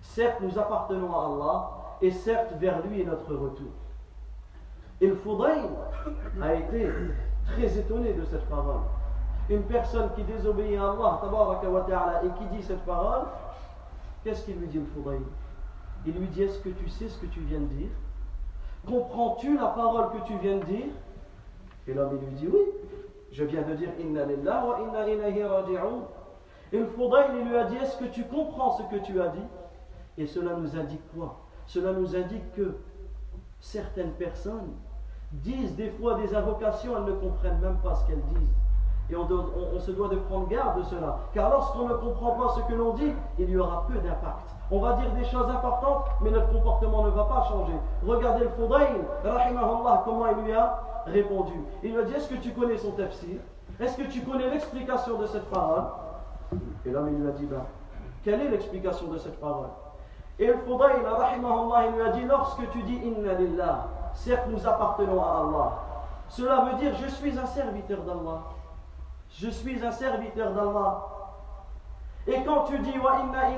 Certes, 0.00 0.40
nous 0.40 0.58
appartenons 0.58 1.14
à 1.14 1.26
Allah 1.26 1.70
et 2.02 2.10
certes, 2.10 2.52
vers 2.58 2.84
lui 2.86 3.02
est 3.02 3.04
notre 3.04 3.34
retour. 3.34 3.70
Et 5.00 5.06
le 5.06 5.18
a 6.42 6.54
été 6.54 6.90
très 7.46 7.78
étonné 7.78 8.12
de 8.12 8.24
cette 8.24 8.46
parole. 8.48 8.80
Une 9.48 9.62
personne 9.62 10.10
qui 10.14 10.22
désobéit 10.24 10.78
à 10.78 10.90
Allah 10.90 12.22
et 12.24 12.38
qui 12.38 12.56
dit 12.56 12.62
cette 12.62 12.84
parole, 12.84 13.26
qu'est-ce 14.24 14.44
qu'il 14.44 14.56
lui 14.56 14.68
dit 14.68 14.78
le 14.78 14.86
Fudayl 14.86 15.22
Il 16.06 16.14
lui 16.14 16.26
dit 16.28 16.42
Est-ce 16.42 16.58
que 16.58 16.70
tu 16.70 16.88
sais 16.88 17.08
ce 17.08 17.18
que 17.18 17.26
tu 17.26 17.40
viens 17.40 17.60
de 17.60 17.66
dire? 17.66 17.88
Comprends-tu 18.86 19.56
la 19.56 19.66
parole 19.66 20.10
que 20.12 20.26
tu 20.26 20.36
viens 20.38 20.58
de 20.58 20.64
dire? 20.64 20.86
Et 21.86 21.94
l'homme 21.94 22.18
lui 22.18 22.34
dit 22.36 22.48
Oui, 22.52 22.60
je 23.32 23.44
viens 23.44 23.62
de 23.62 23.74
dire 23.74 23.90
Inna 24.00 24.24
lillah 24.24 24.64
wa 24.64 24.80
inna 24.80 25.08
ilayhi 25.08 25.44
raji'un. 25.44 26.02
Et 26.72 26.78
le 26.78 26.86
Fudayl 26.86 27.30
il 27.40 27.48
lui 27.48 27.56
a 27.56 27.64
dit 27.64 27.76
Est-ce 27.76 27.96
que 27.96 28.06
tu 28.06 28.24
comprends 28.24 28.72
ce 28.72 28.82
que 28.84 28.96
tu 28.96 29.20
as 29.20 29.28
dit? 29.28 29.46
Et 30.18 30.26
cela 30.26 30.54
nous 30.56 30.76
indique 30.76 31.02
quoi? 31.14 31.36
Cela 31.66 31.92
nous 31.92 32.14
indique 32.16 32.52
que 32.54 32.76
certaines 33.60 34.12
personnes 34.12 34.72
disent 35.32 35.74
des 35.76 35.90
fois 35.90 36.14
des 36.14 36.34
invocations, 36.34 36.96
elles 36.96 37.12
ne 37.12 37.18
comprennent 37.18 37.60
même 37.60 37.78
pas 37.82 37.94
ce 37.94 38.06
qu'elles 38.06 38.22
disent. 38.34 38.54
Et 39.08 39.14
on, 39.14 39.78
se 39.78 39.92
doit 39.92 40.08
de 40.08 40.16
prendre 40.16 40.48
garde 40.48 40.78
de 40.78 40.82
cela. 40.84 41.20
Car 41.32 41.50
lorsqu'on 41.50 41.86
ne 41.88 41.94
comprend 41.94 42.32
pas 42.32 42.54
ce 42.56 42.60
que 42.62 42.74
l'on 42.74 42.94
dit, 42.94 43.12
il 43.38 43.50
y 43.50 43.56
aura 43.56 43.86
peu 43.86 43.94
d'impact. 43.94 44.50
On 44.70 44.80
va 44.80 44.94
dire 44.94 45.12
des 45.12 45.24
choses 45.24 45.48
importantes, 45.48 46.06
mais 46.20 46.30
notre 46.30 46.52
comportement 46.52 47.04
ne 47.04 47.10
va 47.10 47.24
pas 47.24 47.46
changer. 47.48 47.74
Regardez 48.04 48.44
le 48.44 48.50
Fudayl, 48.50 49.04
rahimahullah, 49.24 50.02
comment 50.04 50.26
il 50.26 50.44
lui 50.44 50.52
a 50.52 50.82
répondu. 51.06 51.52
Il 51.84 51.92
lui 51.92 52.00
a 52.00 52.02
dit, 52.02 52.14
est-ce 52.14 52.28
que 52.28 52.34
tu 52.34 52.50
connais 52.50 52.78
son 52.78 52.90
tafsir? 52.92 53.38
Est-ce 53.78 53.96
que 53.96 54.10
tu 54.10 54.22
connais 54.22 54.50
l'explication 54.50 55.18
de 55.18 55.26
cette 55.26 55.48
parole? 55.50 55.84
Et 56.84 56.90
l'homme, 56.90 57.08
lui 57.08 57.28
a 57.28 57.32
dit, 57.32 57.46
ben, 57.46 57.64
quelle 58.22 58.40
est 58.40 58.48
l'explication 58.48 59.08
de 59.08 59.18
cette 59.18 59.40
parole? 59.40 59.68
Et 60.38 60.46
le 60.46 60.54
il 60.54 61.94
lui 61.94 62.02
a 62.02 62.08
dit, 62.10 62.24
lorsque 62.24 62.70
tu 62.70 62.82
dis 62.82 62.96
Inna 62.96 63.34
lillah, 63.34 63.86
certes 64.12 64.48
nous 64.48 64.66
appartenons 64.66 65.22
à 65.22 65.38
Allah. 65.38 65.72
Cela 66.28 66.64
veut 66.64 66.78
dire 66.78 66.94
je 66.96 67.08
suis 67.08 67.38
un 67.38 67.46
serviteur 67.46 68.02
d'Allah. 68.02 68.42
Je 69.30 69.48
suis 69.48 69.84
un 69.84 69.90
serviteur 69.90 70.52
d'Allah. 70.52 71.04
Et 72.26 72.42
quand 72.44 72.64
tu 72.64 72.78
dis 72.80 72.98
wa 72.98 73.18
inna 73.20 73.50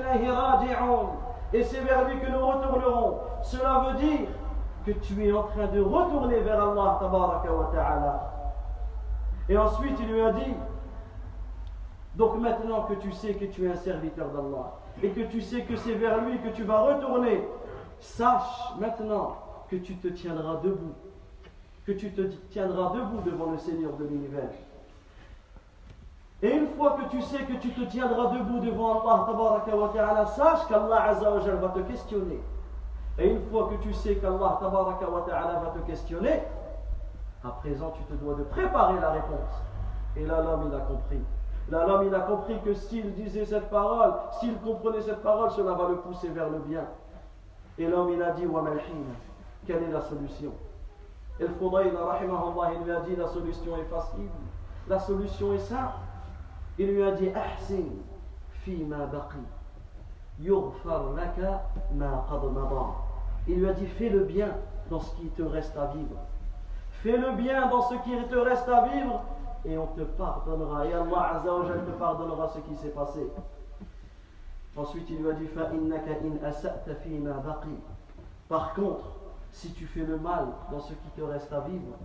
et 1.51 1.63
c'est 1.63 1.79
vers 1.79 2.07
lui 2.07 2.19
que 2.19 2.29
nous 2.29 2.45
retournerons, 2.45 3.17
cela 3.41 3.85
veut 3.87 3.97
dire 3.97 4.27
que 4.85 4.91
tu 4.91 5.27
es 5.27 5.31
en 5.31 5.43
train 5.43 5.65
de 5.67 5.81
retourner 5.81 6.39
vers 6.41 6.61
Allah 6.63 6.97
tabaraka 6.99 7.51
wa. 7.51 7.71
Et 9.49 9.57
ensuite 9.57 9.97
il 9.99 10.13
lui 10.13 10.21
a 10.21 10.31
dit 10.31 10.53
donc 12.15 12.37
maintenant 12.37 12.83
que 12.83 12.93
tu 12.95 13.11
sais 13.11 13.33
que 13.33 13.45
tu 13.45 13.65
es 13.65 13.71
un 13.71 13.75
serviteur 13.75 14.29
d'Allah 14.29 14.73
et 15.03 15.09
que 15.09 15.21
tu 15.21 15.41
sais 15.41 15.61
que 15.61 15.75
c'est 15.77 15.93
vers 15.93 16.21
lui 16.21 16.39
que 16.39 16.49
tu 16.49 16.63
vas 16.63 16.81
retourner, 16.81 17.47
sache 17.99 18.73
maintenant 18.79 19.37
que 19.69 19.77
tu 19.77 19.95
te 19.95 20.07
tiendras 20.07 20.55
debout, 20.63 20.93
que 21.85 21.91
tu 21.91 22.11
te 22.11 22.21
tiendras 22.49 22.91
debout 22.93 23.21
devant 23.21 23.51
le 23.51 23.57
Seigneur 23.57 23.93
de 23.93 24.05
l'univers. 24.05 24.49
Et 26.41 26.51
une 26.51 26.67
fois 26.69 26.97
que 26.97 27.09
tu 27.09 27.21
sais 27.21 27.43
que 27.43 27.53
tu 27.53 27.69
te 27.71 27.81
tiendras 27.81 28.31
debout 28.31 28.59
devant 28.59 29.01
Allah, 29.01 29.91
ta'ala, 29.93 30.25
sache 30.25 30.67
qu'Allah 30.67 31.13
va 31.13 31.69
te 31.69 31.79
questionner. 31.79 32.39
Et 33.17 33.29
une 33.29 33.41
fois 33.49 33.69
que 33.69 33.75
tu 33.83 33.93
sais 33.93 34.15
qu'Allah 34.15 34.59
va 34.61 35.73
te 35.75 35.85
questionner, 35.85 36.41
à 37.43 37.49
présent 37.49 37.91
tu 37.91 38.03
te 38.03 38.13
dois 38.13 38.35
de 38.35 38.43
préparer 38.43 38.99
la 38.99 39.11
réponse. 39.11 39.63
Et 40.15 40.25
là, 40.25 40.41
l'homme, 40.41 40.69
il 40.71 40.75
a 40.75 40.79
compris. 40.79 41.19
L'homme, 41.71 42.07
il 42.07 42.15
a 42.15 42.21
compris 42.21 42.59
que 42.65 42.73
s'il 42.73 43.13
disait 43.13 43.45
cette 43.45 43.69
parole, 43.69 44.13
s'il 44.39 44.57
comprenait 44.57 45.01
cette 45.01 45.21
parole, 45.21 45.51
cela 45.51 45.73
va 45.73 45.89
le 45.89 45.97
pousser 45.97 46.29
vers 46.29 46.49
le 46.49 46.59
bien. 46.59 46.85
Et 47.77 47.87
l'homme, 47.87 48.09
il 48.09 48.21
a 48.21 48.31
dit, 48.31 48.45
quelle 49.65 49.83
est 49.83 49.91
la 49.91 50.01
solution? 50.01 50.51
Et 51.39 51.45
le 51.45 52.03
rahimahullah, 52.03 52.73
il 52.73 52.83
lui 52.83 52.91
a 52.91 52.99
dit 53.01 53.15
la 53.15 53.27
solution 53.27 53.77
est 53.77 53.85
facile, 53.85 54.27
la 54.89 54.99
solution 54.99 55.53
est 55.53 55.59
simple. 55.59 55.93
Il 56.77 56.87
lui 56.91 57.03
a 57.03 57.11
dit 57.11 57.29
Ahsin 57.29 57.85
fi 58.63 58.83
ma 58.83 59.05
baqi, 59.05 59.37
yughfar 60.41 61.13
laka 61.15 61.61
ma. 61.93 62.25
Il 63.47 63.59
lui 63.59 63.69
a 63.69 63.73
dit 63.73 63.85
fais 63.85 64.09
le 64.09 64.23
bien 64.25 64.49
dans 64.89 64.99
ce 64.99 65.15
qui 65.15 65.27
te 65.27 65.43
reste 65.43 65.77
à 65.77 65.85
vivre. 65.87 66.17
Fais 67.03 67.15
le 67.15 67.31
bien 67.31 67.69
dans 67.69 67.83
ce 67.83 67.95
qui 67.95 68.11
te 68.29 68.35
reste 68.35 68.67
à 68.67 68.87
vivre 68.87 69.21
et 69.64 69.78
on 69.78 69.86
te 69.88 70.02
pardonnera. 70.02 70.86
Et 70.86 70.92
Allah 70.92 71.36
Azzawajal 71.36 71.84
te 71.84 71.90
pardonnera 71.92 72.48
ce 72.48 72.58
qui 72.60 72.76
s'est 72.76 72.90
passé. 72.90 73.20
Ensuite, 74.76 75.08
il 75.10 75.22
lui 75.22 75.30
a 75.30 75.34
dit 75.34 75.48
Par 78.48 78.74
contre, 78.74 79.04
si 79.52 79.72
tu 79.72 79.86
fais 79.86 80.04
le 80.04 80.18
mal 80.18 80.48
dans 80.70 80.80
ce 80.80 80.92
qui 80.92 81.08
te 81.16 81.22
reste 81.22 81.52
à 81.52 81.60
vivre, 81.60 81.96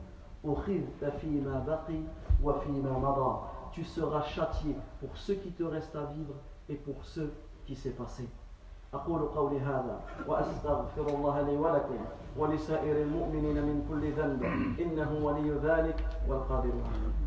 tu 3.72 3.84
seras 3.84 4.24
châtié 4.24 4.76
pour 5.00 5.18
ce 5.18 5.32
qui 5.34 5.52
te 5.52 5.64
reste 5.64 5.96
à 5.96 6.06
vivre 6.14 6.36
et 6.70 6.76
pour 6.76 7.04
ce 7.04 7.22
qui 7.66 7.76
s'est 7.76 7.92
passé. 7.92 8.28
أقول 8.94 9.22
قولي 9.22 9.60
هذا 9.60 10.02
وأستغفر 10.28 11.08
الله 11.08 11.42
لي 11.42 11.58
ولكم 11.58 11.98
ولسائر 12.38 13.02
المؤمنين 13.02 13.56
من 13.64 13.86
كل 13.90 14.12
ذنب 14.12 14.44
إنه 14.80 15.26
ولي 15.26 15.52
ذلك 15.52 16.06
والقادر 16.28 16.70
عليه 16.72 17.23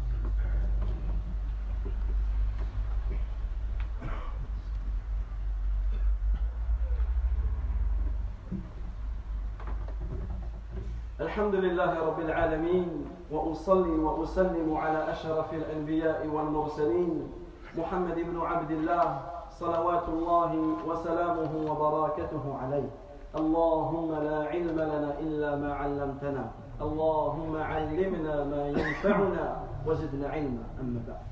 الحمد 11.38 11.56
لله 11.56 12.00
رب 12.08 12.20
العالمين 12.20 13.06
وأصلي 13.32 13.90
وأسلم 13.90 14.78
على 14.78 15.12
أشرف 15.12 15.54
الأنبياء 15.54 16.28
والمرسلين 16.28 17.32
محمد 17.78 18.16
بن 18.16 18.42
عبد 18.42 18.72
الله 18.72 19.22
صلوات 19.50 20.10
الله 20.10 20.54
وسلامه 20.88 21.72
وبركاته 21.72 22.58
عليه. 22.62 22.90
اللهم 23.36 24.12
لا 24.24 24.48
علم 24.48 24.80
لنا 24.80 25.20
إلا 25.20 25.56
ما 25.56 25.74
علمتنا 25.74 26.52
اللهم 26.82 27.56
علمنا 27.56 28.44
ما 28.44 28.68
ينفعنا 28.68 29.64
وزدنا 29.86 30.30
علما. 30.30 30.64
أما 30.82 31.02
بعد 31.08 31.26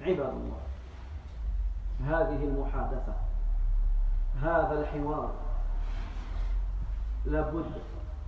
عباد 0.00 0.34
الله 0.34 0.60
هذه 2.04 2.44
المحادثة 2.44 3.14
هذا 4.42 4.80
الحوار 4.80 5.30
لابد 7.24 7.64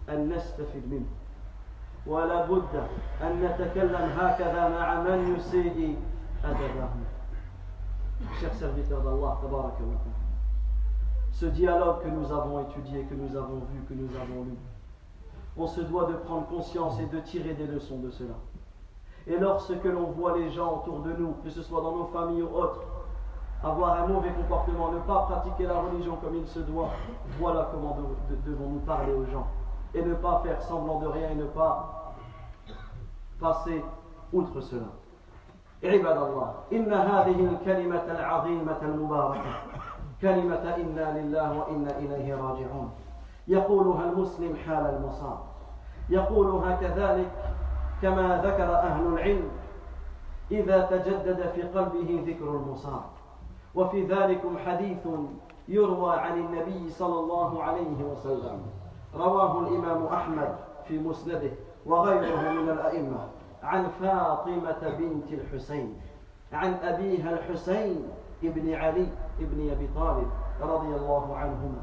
أن 0.10 0.30
نستفد 0.30 0.84
منه 0.92 1.06
ولا 2.08 2.46
بد 2.46 2.84
أن 3.22 3.44
نتكلم 3.44 4.10
هكذا 4.18 4.70
مع 4.70 5.02
من 5.02 5.36
يسيء 5.36 5.98
أدبه 6.44 6.90
Chers 8.40 8.54
serviteurs 8.54 9.02
d'Allah, 9.02 9.40
ce 11.32 11.48
dialogue 11.48 12.04
que 12.04 12.08
nous 12.08 12.32
avons 12.32 12.60
étudié, 12.60 13.04
que 13.06 13.16
nous 13.16 13.36
avons 13.36 13.62
vu, 13.72 13.82
que 13.90 13.96
nous 13.96 14.10
avons 14.16 14.44
lu, 14.44 14.56
on 15.58 15.66
se 15.66 15.82
doit 15.82 16.06
de 16.06 16.14
prendre 16.14 16.46
conscience 16.48 17.00
et 17.00 17.08
de 17.08 17.20
tirer 17.22 17.56
des 17.56 17.66
leçons 17.66 17.98
de 17.98 18.12
cela. 18.12 18.36
Et 19.26 19.38
lorsque 19.40 19.84
l'on 19.86 20.12
voit 20.12 20.38
les 20.38 20.52
gens 20.52 20.78
autour 20.78 21.00
de 21.00 21.14
nous, 21.14 21.34
que 21.44 21.50
ce 21.50 21.64
soit 21.64 21.82
dans 21.82 21.96
nos 21.96 22.06
familles 22.06 22.44
ou 22.44 22.56
autres, 22.56 22.82
avoir 23.64 24.04
un 24.04 24.08
mauvais 24.08 24.32
comportement, 24.32 24.92
ne 24.92 25.00
pas 25.00 25.28
pratiquer 25.30 25.66
la 25.66 25.80
religion 25.80 26.16
comme 26.18 26.36
il 26.36 26.48
se 26.48 26.60
doit, 26.60 26.90
voilà 27.40 27.70
comment 27.72 27.98
devons-nous 28.46 28.80
parler 28.80 29.14
aux 29.14 29.26
gens 29.26 29.48
Et 29.97 30.03
ne 30.03 30.15
pas 30.15 30.41
faire 30.45 30.63
semblant 30.63 31.01
de 31.01 31.07
rien 31.07 31.31
et 31.31 31.35
ne 31.35 31.47
pas 31.47 32.15
passer 33.41 33.83
outre 34.33 34.61
cela. 34.61 34.93
عباد 35.85 36.17
الله 36.17 36.55
إن 36.73 36.93
هذه 36.93 37.41
الكلمة 37.53 38.05
العظيمة 38.11 38.79
المباركة 38.83 39.53
كلمة 40.23 40.75
إنا 40.77 41.19
لله 41.19 41.59
وإنا 41.59 41.99
إليه 41.99 42.35
راجعون 42.35 42.91
يقولها 43.49 44.05
المسلم 44.05 44.57
حال 44.67 44.87
المصاب 44.97 45.39
يقولها 46.09 46.77
كذلك 46.77 47.31
كما 48.03 48.43
ذكر 48.45 48.75
أهل 48.75 49.07
العلم 49.07 49.49
إذا 50.51 50.81
تجدد 50.87 51.51
في 51.55 51.63
قلبه 51.63 52.25
ذكر 52.27 52.49
المصاب 52.51 53.03
وفي 53.75 54.07
ذلكم 54.07 54.59
حديث 54.59 55.09
يروى 55.69 56.17
عن 56.17 56.39
النبي 56.39 56.91
صلى 56.91 57.21
الله 57.21 57.63
عليه 57.63 58.05
وسلم 58.05 58.63
رواه 59.19 59.61
الإمام 59.61 60.07
أحمد 60.07 60.57
في 60.85 60.99
مسنده 60.99 61.51
وغيره 61.87 62.51
من 62.51 62.69
الأئمة. 62.69 63.19
عن 63.63 63.89
فاطمة 63.89 64.95
بنت 64.99 65.33
الحسين 65.33 66.01
عن 66.53 66.75
أبيها 66.75 67.31
الحسين 67.33 68.09
ابن 68.45 68.75
علي 68.75 69.09
ابن 69.41 69.71
أبي 69.71 69.89
طالب 69.97 70.27
رضي 70.63 70.97
الله 70.97 71.37
عنهما 71.37 71.83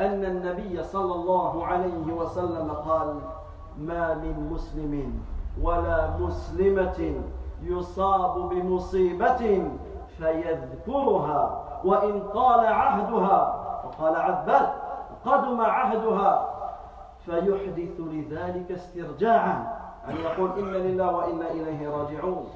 أن 0.00 0.24
النبي 0.24 0.82
صلى 0.82 1.14
الله 1.14 1.66
عليه 1.66 2.12
وسلم 2.12 2.70
قال 2.70 3.20
ما 3.78 4.14
من 4.14 4.50
مسلم 4.52 5.22
ولا 5.62 6.16
مسلمة 6.16 7.14
يصاب 7.62 8.48
بمصيبة 8.48 9.68
فيذكرها 10.18 11.64
وإن 11.84 12.22
طال 12.34 12.66
عهدها 12.66 13.60
وقال 13.84 14.16
عباد 14.16 14.68
قدم 15.24 15.60
عهدها 15.60 16.49
فيحدث 17.30 18.00
لذلك 18.00 18.70
استرجاعا. 18.70 19.80
يعني 20.06 20.20
يقول 20.20 20.58
إن 20.58 20.72
لله 20.72 21.16
وإنا 21.16 21.50
إليه 21.50 21.88
راجعون. 21.88 22.46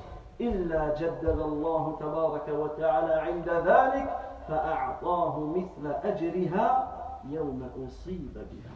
إلا 0.41 0.95
جدد 0.95 1.39
الله 1.41 1.97
تبارك 2.01 2.49
وتعالى 2.49 3.15
عند 3.15 3.49
ذلك 3.49 4.17
فأعطاه 4.49 5.41
مثل 5.41 5.93
أجرها 6.05 6.93
يوم 7.29 7.69
أصيب 7.87 8.35
بها. 8.35 8.75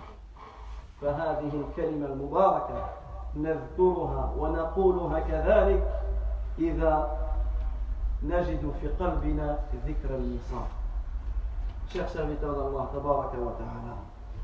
فهذه 1.01 1.51
الكلمة 1.55 2.07
المباركة 2.07 2.89
نذكرها 3.37 4.35
ونقولها 4.39 5.21
كذلك 5.21 5.83
إذا 6.59 7.19
نجد 8.23 8.73
في 8.81 8.89
قلبنا 8.89 9.59
ذكر 9.87 10.15
النصاب 10.15 10.69
serviteurs 11.89 12.53
d'Allah, 12.53 12.91
tabaraka 12.93 13.37
wa 13.41 13.53
ta'ala, 13.57 13.97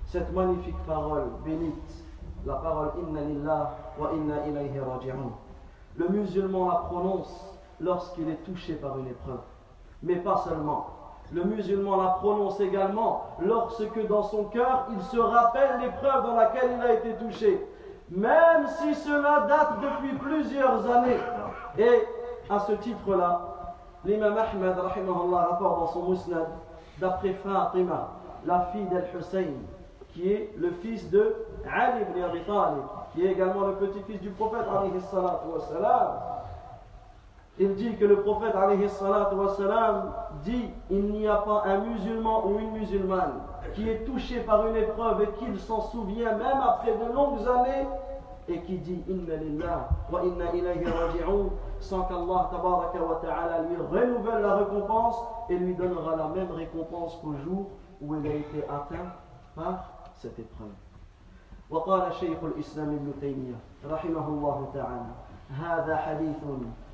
cette 0.07 0.33
magnifique 0.33 0.77
parole 0.87 1.25
bénite, 1.45 2.05
la 2.47 2.55
parole 2.55 2.90
Inna 3.03 3.21
lillah 3.23 3.75
wa 3.99 4.11
inna 4.12 4.47
ilayhi 4.47 4.79
raji'un. 4.79 5.33
Le 5.97 6.09
musulman 6.09 6.69
la 6.69 6.77
prononce 6.77 7.59
lorsqu'il 7.81 8.29
est 8.29 8.43
touché 8.45 8.75
par 8.75 8.99
une 8.99 9.09
épreuve. 9.09 9.40
Mais 10.03 10.17
pas 10.17 10.37
seulement. 10.38 10.87
Le 11.33 11.45
musulman 11.45 11.97
la 12.03 12.11
prononce 12.11 12.61
également 12.61 13.25
lorsque 13.40 14.07
dans 14.07 14.23
son 14.25 14.45
cœur 14.45 14.87
il 14.93 15.03
se 15.03 15.19
rappelle 15.19 15.81
l'épreuve 15.81 16.27
dans 16.27 16.37
laquelle 16.37 16.71
il 16.79 16.83
a 16.83 16.93
été 16.95 17.14
touché. 17.14 17.67
Même 18.11 18.67
si 18.79 18.95
cela 18.95 19.47
date 19.49 19.81
depuis 19.81 20.17
plusieurs 20.19 20.88
années. 20.90 21.19
Et 21.79 22.07
à 22.51 22.61
ce 22.61 22.73
titre-là, 22.73 23.40
l'imam 24.05 24.37
Ahmad 24.37 24.79
rapporte 24.79 25.81
dans 25.81 25.87
son 25.87 26.11
musnad 26.11 26.47
d'après 27.01 27.33
Fatima, 27.33 28.11
la 28.45 28.61
fille 28.73 28.85
d'Al-Hussein, 28.87 29.55
qui 30.14 30.33
est 30.33 30.55
le 30.57 30.70
fils 30.70 31.11
de 31.11 31.35
Ali 31.70 32.03
ibn 32.03 32.22
Abi 32.22 32.40
Talib, 32.46 32.83
qui 33.12 33.27
est 33.27 33.33
également 33.33 33.66
le 33.66 33.74
petit-fils 33.74 34.20
du 34.20 34.31
prophète 34.31 34.66
Il 37.59 37.74
dit 37.74 37.96
que 37.96 38.05
le 38.05 38.20
prophète 38.20 38.55
dit 40.44 40.70
il 40.90 41.05
n'y 41.12 41.27
a 41.27 41.37
pas 41.37 41.62
un 41.66 41.79
musulman 41.79 42.46
ou 42.46 42.59
une 42.61 42.70
musulmane 42.72 43.40
qui 43.74 43.88
est 43.88 44.05
touché 44.05 44.40
par 44.40 44.66
une 44.68 44.77
épreuve 44.77 45.22
et 45.22 45.29
qu'il 45.38 45.59
s'en 45.59 45.81
souvient 45.81 46.33
même 46.37 46.61
après 46.62 46.92
de 46.92 47.12
longues 47.12 47.46
années 47.48 47.87
et 48.46 48.61
qui 48.61 48.79
dit 48.79 49.03
Inna 49.09 49.37
lillah 49.37 49.88
wa 50.12 50.22
inna 50.22 50.53
ilayhi 50.55 50.85
raji'un 50.85 51.48
sans 51.81 52.03
qu'Allah 52.03 52.50
wa 52.53 53.20
ta'ala 53.22 53.62
lui 53.62 53.77
renouvelle 53.90 54.42
la 54.42 54.57
récompense 54.57 55.16
et 55.48 55.57
lui 55.57 55.74
donnera 55.74 56.14
la 56.16 56.29
même 56.29 56.53
récompense 56.53 57.18
qu'au 57.22 57.35
jour 57.44 57.70
où 58.00 58.14
il 58.16 58.27
a 58.31 58.35
été 58.35 58.64
atteint 58.64 59.11
par 59.57 59.94
cette 60.22 60.38
épreuve. 60.38 60.74
وقال 61.70 62.14
شيخ 62.14 62.44
الإسلام 62.44 62.88
ابن 62.88 63.12
تيمية 63.20 63.55
رحمه 63.90 64.29
الله 64.29 64.68
تعالى 64.74 65.12
هذا 65.50 65.96
حديث 65.96 66.37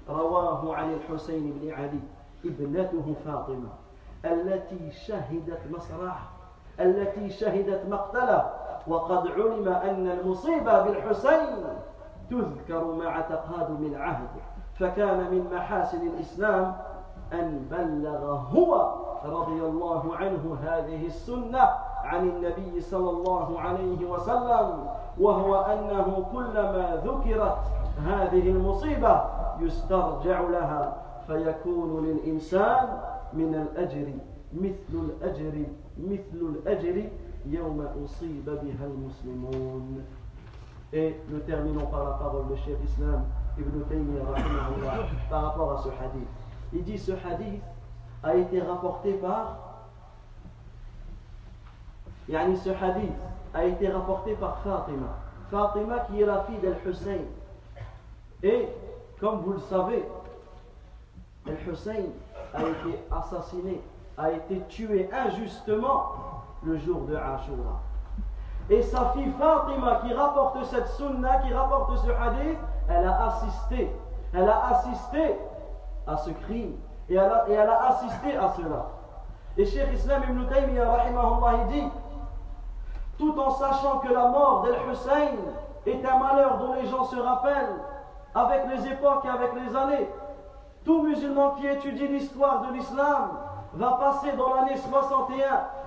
رواه 0.09 0.75
عن 0.75 0.93
الحسين 0.93 1.53
بن 1.61 1.71
علي 1.71 2.01
ابنته 2.45 3.15
فاطمة 3.25 3.69
التي 4.25 4.91
شهدت 4.91 5.61
مصرعه 5.71 6.29
التي 6.81 7.31
شهدت 7.31 7.87
مقتله 7.91 8.53
وقد 8.87 9.27
علم 9.27 9.69
أن 9.69 10.11
المصيبة 10.11 10.83
بالحسين 10.83 11.65
تذكر 12.31 12.85
مع 12.85 13.21
تقادم 13.21 13.87
العهد 13.87 14.29
فكان 14.75 15.31
من 15.31 15.51
محاسن 15.55 16.07
الإسلام 16.07 16.77
أن 17.33 17.67
بلغ 17.71 18.35
هو 18.35 18.95
رضي 19.25 19.63
الله 19.63 20.17
عنه 20.17 20.59
هذه 20.63 21.07
السنة 21.07 21.69
عن 22.11 22.29
النبي 22.29 22.81
صلى 22.81 23.11
الله 23.11 23.61
عليه 23.61 24.07
وسلم 24.11 24.87
وهو 25.21 25.55
أنه 25.55 26.27
كلما 26.33 27.03
ذكرت 27.05 27.59
هذه 28.07 28.51
المصيبة 28.51 29.23
يسترجع 29.61 30.41
لها 30.41 30.97
فيكون 31.27 32.07
للإنسان 32.07 32.89
من 33.33 33.55
الأجر 33.55 34.07
مثل 34.53 34.93
الأجر 34.93 35.65
مثل 35.99 36.41
الأجر 36.55 37.09
يوم 37.47 37.87
أصيب 38.05 38.45
بها 38.45 38.85
المسلمون 38.87 40.05
Et 40.93 41.15
nous 41.29 41.39
terminons 41.47 41.87
par 41.87 42.03
la 42.03 42.11
parole 42.15 42.49
de 42.51 42.57
Cheikh 42.57 42.79
Islam 42.85 43.23
Ibn 43.57 43.81
Taymiyyah 43.89 44.25
par 45.31 45.43
rapport 45.45 45.73
à 45.75 45.79
ce 45.79 45.89
hadith. 45.89 46.27
Il 46.73 46.83
dit 46.83 46.99
ce 46.99 47.13
hadith 47.13 47.63
a 48.25 48.35
été 48.35 48.61
rapporté 48.61 49.13
par 49.13 49.70
Yani 52.31 52.57
ce 52.57 52.71
hadith 52.71 53.13
a 53.53 53.65
été 53.65 53.89
rapporté 53.89 54.35
par 54.35 54.59
Fatima. 54.59 55.19
Fatima 55.51 55.99
qui 56.01 56.23
est 56.23 56.27
la 56.27 56.45
fille 56.45 56.59
d'Al-Hussein. 56.59 57.25
Et 58.45 58.69
comme 59.19 59.41
vous 59.41 59.55
le 59.55 59.59
savez, 59.59 60.05
Al-Hussein 61.45 62.05
a 62.55 62.61
été 62.63 63.01
assassiné, 63.11 63.83
a 64.17 64.31
été 64.31 64.61
tué 64.69 65.11
injustement 65.13 66.13
le 66.63 66.79
jour 66.79 67.01
de 67.03 67.17
Ashura. 67.17 67.81
Et 68.71 68.83
sa 68.83 69.07
fille 69.11 69.33
Fatima 69.37 70.01
qui 70.05 70.15
rapporte 70.15 70.65
cette 70.67 70.87
sunna, 70.87 71.39
qui 71.39 71.53
rapporte 71.53 71.99
ce 71.99 72.11
hadith, 72.13 72.59
elle 72.89 73.07
a 73.07 73.27
assisté, 73.27 73.91
elle 74.33 74.49
a 74.49 74.67
assisté 74.69 75.35
à 76.07 76.17
ce 76.17 76.31
crime 76.31 76.77
et 77.09 77.15
elle 77.15 77.69
a, 77.69 77.89
assisté 77.89 78.37
à 78.37 78.53
cela. 78.57 78.87
Et 79.57 79.67
Cheikh 79.67 79.93
Islam 79.95 80.23
ibn 80.29 80.47
Taymiyyah, 80.47 80.89
rahimahullah, 80.89 81.65
dit 81.71 81.83
tout 83.21 83.39
en 83.39 83.51
sachant 83.51 83.99
que 83.99 84.13
la 84.13 84.29
mort 84.29 84.63
d'Al-Hussein 84.63 85.37
est 85.87 86.05
un 86.05 86.19
malheur 86.19 86.59
dont 86.59 86.73
les 86.75 86.87
gens 86.89 87.05
se 87.05 87.17
rappellent 87.17 87.77
avec 88.35 88.63
les 88.75 88.87
époques 88.89 89.25
et 89.25 89.29
avec 89.29 89.51
les 89.55 89.77
années. 89.77 90.09
Tout 90.85 91.03
musulman 91.03 91.51
qui 91.53 91.67
étudie 91.67 92.09
l'histoire 92.09 92.63
de 92.63 92.73
l'islam 92.73 93.39
va 93.75 93.93
passer 93.93 94.33
dans 94.33 94.55
l'année 94.55 94.77
61 94.77 95.37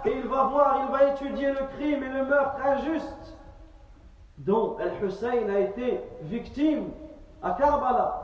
et 0.06 0.18
il 0.18 0.28
va 0.28 0.44
voir, 0.44 0.78
il 0.86 0.92
va 0.92 1.04
étudier 1.12 1.52
le 1.52 1.66
crime 1.76 2.04
et 2.04 2.10
le 2.10 2.26
meurtre 2.26 2.58
injuste 2.66 3.38
dont 4.38 4.78
Al-Hussein 4.80 5.50
a 5.54 5.60
été 5.60 6.02
victime 6.22 6.90
à 7.42 7.52
Karbala. 7.52 8.20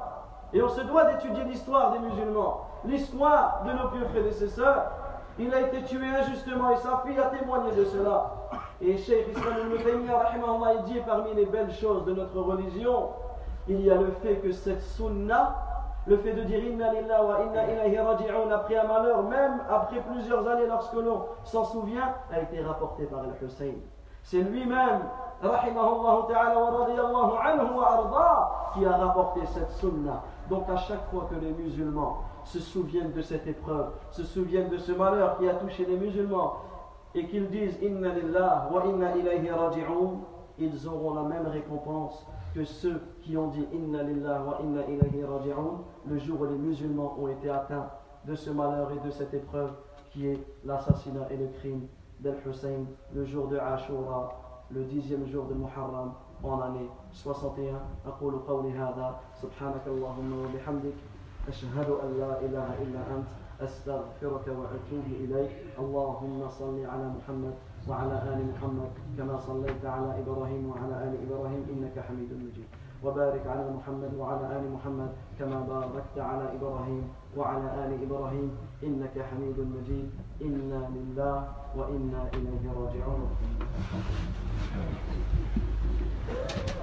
Et 0.54 0.62
on 0.62 0.70
se 0.70 0.82
doit 0.82 1.06
d'étudier 1.06 1.44
l'histoire 1.46 1.92
des 1.92 2.00
musulmans, 2.00 2.68
l'histoire 2.86 3.64
de 3.66 3.72
nos 3.72 3.90
pieux 3.90 4.06
prédécesseurs. 4.06 4.92
Il 5.40 5.54
a 5.54 5.62
été 5.62 5.84
tué 5.84 6.06
injustement 6.06 6.72
et 6.72 6.78
sa 6.78 7.02
fille 7.06 7.18
a 7.18 7.30
témoigné 7.30 7.72
de 7.72 7.86
cela. 7.86 8.32
Et 8.82 8.98
Cheikh 8.98 9.28
Islam 9.30 9.72
al 10.66 10.84
dit 10.84 11.00
parmi 11.06 11.34
les 11.34 11.46
belles 11.46 11.72
choses 11.72 12.04
de 12.04 12.14
notre 12.14 12.40
religion, 12.42 13.10
il 13.70 13.82
y 13.82 13.90
a 13.90 13.96
le 13.96 14.12
fait 14.22 14.36
que 14.36 14.52
cette 14.52 14.82
sunna, 14.82 15.56
le 16.08 16.18
fait 16.18 16.34
de 16.34 16.42
dire 16.42 16.64
Inna 16.64 16.94
lillah 16.94 17.24
wa 17.24 17.44
inna 17.46 17.72
ilayhi 17.72 18.00
raji'un 18.00 18.52
après 18.52 18.78
un 18.78 18.88
malheur, 18.88 19.24
même 19.24 19.62
après 19.70 20.02
plusieurs 20.12 20.46
années 20.46 20.68
lorsque 20.68 20.94
l'on 20.94 21.26
s'en 21.46 21.64
souvient, 21.64 22.16
a 22.34 22.42
été 22.42 22.62
rapporté 22.62 23.06
par 23.06 23.20
Al-Hussein. 23.20 23.76
C'est 24.24 24.42
lui-même, 24.42 25.02
qui 28.74 28.86
a 28.86 28.98
rapporté 28.98 29.46
cette 29.46 29.72
sunna. 29.72 30.22
Donc 30.50 30.68
à 30.70 30.78
chaque 30.78 31.10
fois 31.12 31.28
que 31.30 31.36
les 31.36 31.52
musulmans 31.52 32.24
se 32.49 32.61
souviennent 32.61 33.13
de 33.13 33.23
cette 33.23 33.47
épreuve, 33.47 33.91
se 34.11 34.25
souviennent 34.25 34.69
de 34.69 34.79
ce 34.79 34.93
malheur 34.93 35.39
qui 35.39 35.49
a 35.49 35.55
touché 35.55 35.85
les 35.87 35.97
musulmans, 35.97 36.57
et 37.15 37.27
qu'ils 37.27 37.49
disent 37.49 37.79
Inna 37.83 38.13
lillah 38.13 38.69
wa 38.73 38.85
inna 38.87 39.17
ilayhi 39.17 39.51
raji'un, 39.51 40.21
ils 40.59 40.89
auront 40.89 41.15
la 41.15 41.23
même 41.23 41.47
récompense 41.47 42.27
que 42.55 42.65
ceux 42.65 43.01
qui 43.23 43.37
ont 43.37 43.49
dit 43.49 43.67
Inna 43.73 44.03
lillah 44.03 44.43
wa 44.43 44.59
inna 44.63 44.83
ilayhi 44.87 45.25
raji'un 45.25 45.81
le 46.07 46.19
jour 46.19 46.41
où 46.41 46.45
les 46.45 46.59
musulmans 46.59 47.17
ont 47.21 47.29
été 47.29 47.51
atteints 47.51 47.89
de 48.27 48.35
ce 48.35 48.51
malheur 48.51 48.91
et 48.93 49.07
de 49.07 49.11
cette 49.11 49.35
épreuve 49.35 49.71
qui 50.11 50.29
est 50.29 50.39
l'assassinat 50.65 51.27
et 51.31 51.37
le 51.37 51.49
crime 51.59 51.87
d'Al-Hussein 52.21 52.85
le 53.15 53.25
jour 53.25 53.49
de 53.49 53.59
Ashura, 53.59 54.33
le 54.71 54.85
dixième 54.85 55.27
jour 55.27 55.45
de 55.47 55.55
Muharram 55.55 56.15
en 56.43 56.61
année 56.61 56.89
61. 57.13 57.81
أقول 58.07 58.35
قولي 58.49 58.73
هذا 58.73 59.17
سبحانك 59.43 59.87
اللهم 59.87 60.45
وبحمدك 60.45 60.95
أشهد 61.50 61.90
أن 62.04 62.10
لا 62.22 62.32
إله 62.46 62.68
إلا 62.84 63.02
أنت 63.16 63.30
أستغفرك 63.62 64.48
وأتوب 64.48 65.06
إليك. 65.24 65.52
اللهم 65.80 66.50
صل 66.50 66.78
على 66.86 67.06
محمد 67.18 67.54
وعلى 67.90 68.16
آل 68.32 68.40
محمد 68.54 68.92
كما 69.18 69.38
صليت 69.38 69.86
على 69.86 70.10
إبراهيم 70.22 70.70
وعلى 70.70 70.96
آل 71.08 71.14
إبراهيم 71.26 71.62
إنك 71.74 71.96
حميد 72.08 72.32
مجيد. 72.34 72.70
وبارك 73.04 73.48
على 73.48 73.66
محمد 73.78 74.12
وعلى 74.20 74.46
آل 74.58 74.64
محمد 74.76 75.12
كما 75.40 75.60
باركت 75.62 76.18
على 76.18 76.46
إبراهيم 76.56 77.04
وعلى 77.38 77.68
آل 77.86 77.92
إبراهيم 78.06 78.50
إنك 78.84 79.16
حميد 79.30 79.58
مجيد. 79.60 80.10
إنا 80.42 80.90
لله 80.96 81.36
وإنا 81.78 82.22
إليه 82.34 82.64
راجعون. 82.80 83.30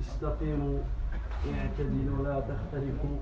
استقيموا 0.00 0.78
اعتدلوا 1.54 2.24
لا 2.24 2.40
تختلفوا 2.40 3.16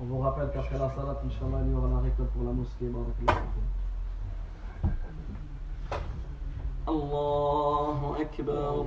On 0.00 0.04
vous 0.04 0.18
rappelle 0.18 0.50
qu'après 0.50 0.78
la 0.78 0.88
salat, 0.88 1.20
Inch'Allah, 1.26 1.58
il 1.62 1.72
y 1.72 1.74
aura 1.74 1.88
la 1.88 1.98
récolte 2.00 2.30
pour 2.30 2.44
la 2.44 2.52
mosquée. 2.52 2.90
Allahu 6.88 8.22
Akbar. 8.22 8.86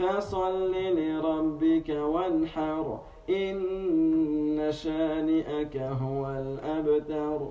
فصل 0.00 0.72
لربك 0.72 1.88
وانحر 1.88 3.00
إن 3.30 4.72
شانئك 4.72 5.76
هو 5.76 6.26
الأبتر. 6.26 7.48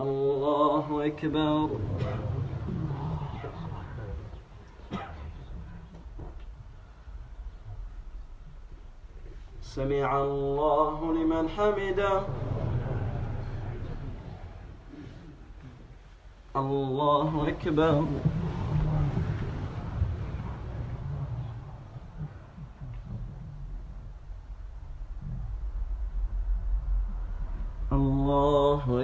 الله 0.00 1.06
أكبر. 1.06 1.68
سمع 9.62 10.22
الله 10.22 11.12
لمن 11.12 11.48
حمده. 11.48 12.22
الله 16.56 17.48
أكبر. 17.48 18.04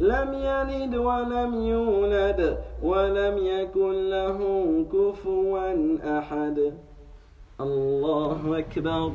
لم 0.00 0.32
يلد 0.32 0.94
ولم 0.94 1.54
يولد 1.62 2.58
ولم 2.82 3.38
يكن 3.38 4.10
له 4.10 4.38
كفوا 4.92 6.18
أحد. 6.18 6.72
الله 7.60 8.58
أكبر. 8.58 9.12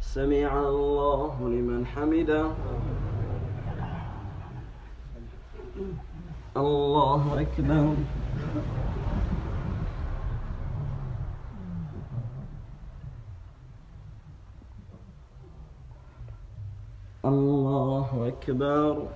سمع 0.00 0.52
الله 0.58 1.34
لمن 1.40 1.86
حمده. 1.86 2.46
الله 6.56 7.40
أكبر. 7.40 7.94
أكبر 18.40 19.08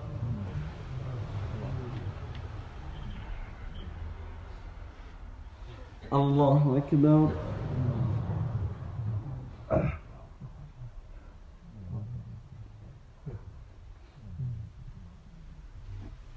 الله 6.13 6.77
أكبر. 6.79 7.29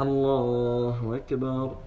الله 0.02 1.16
أكبر. 1.16 1.87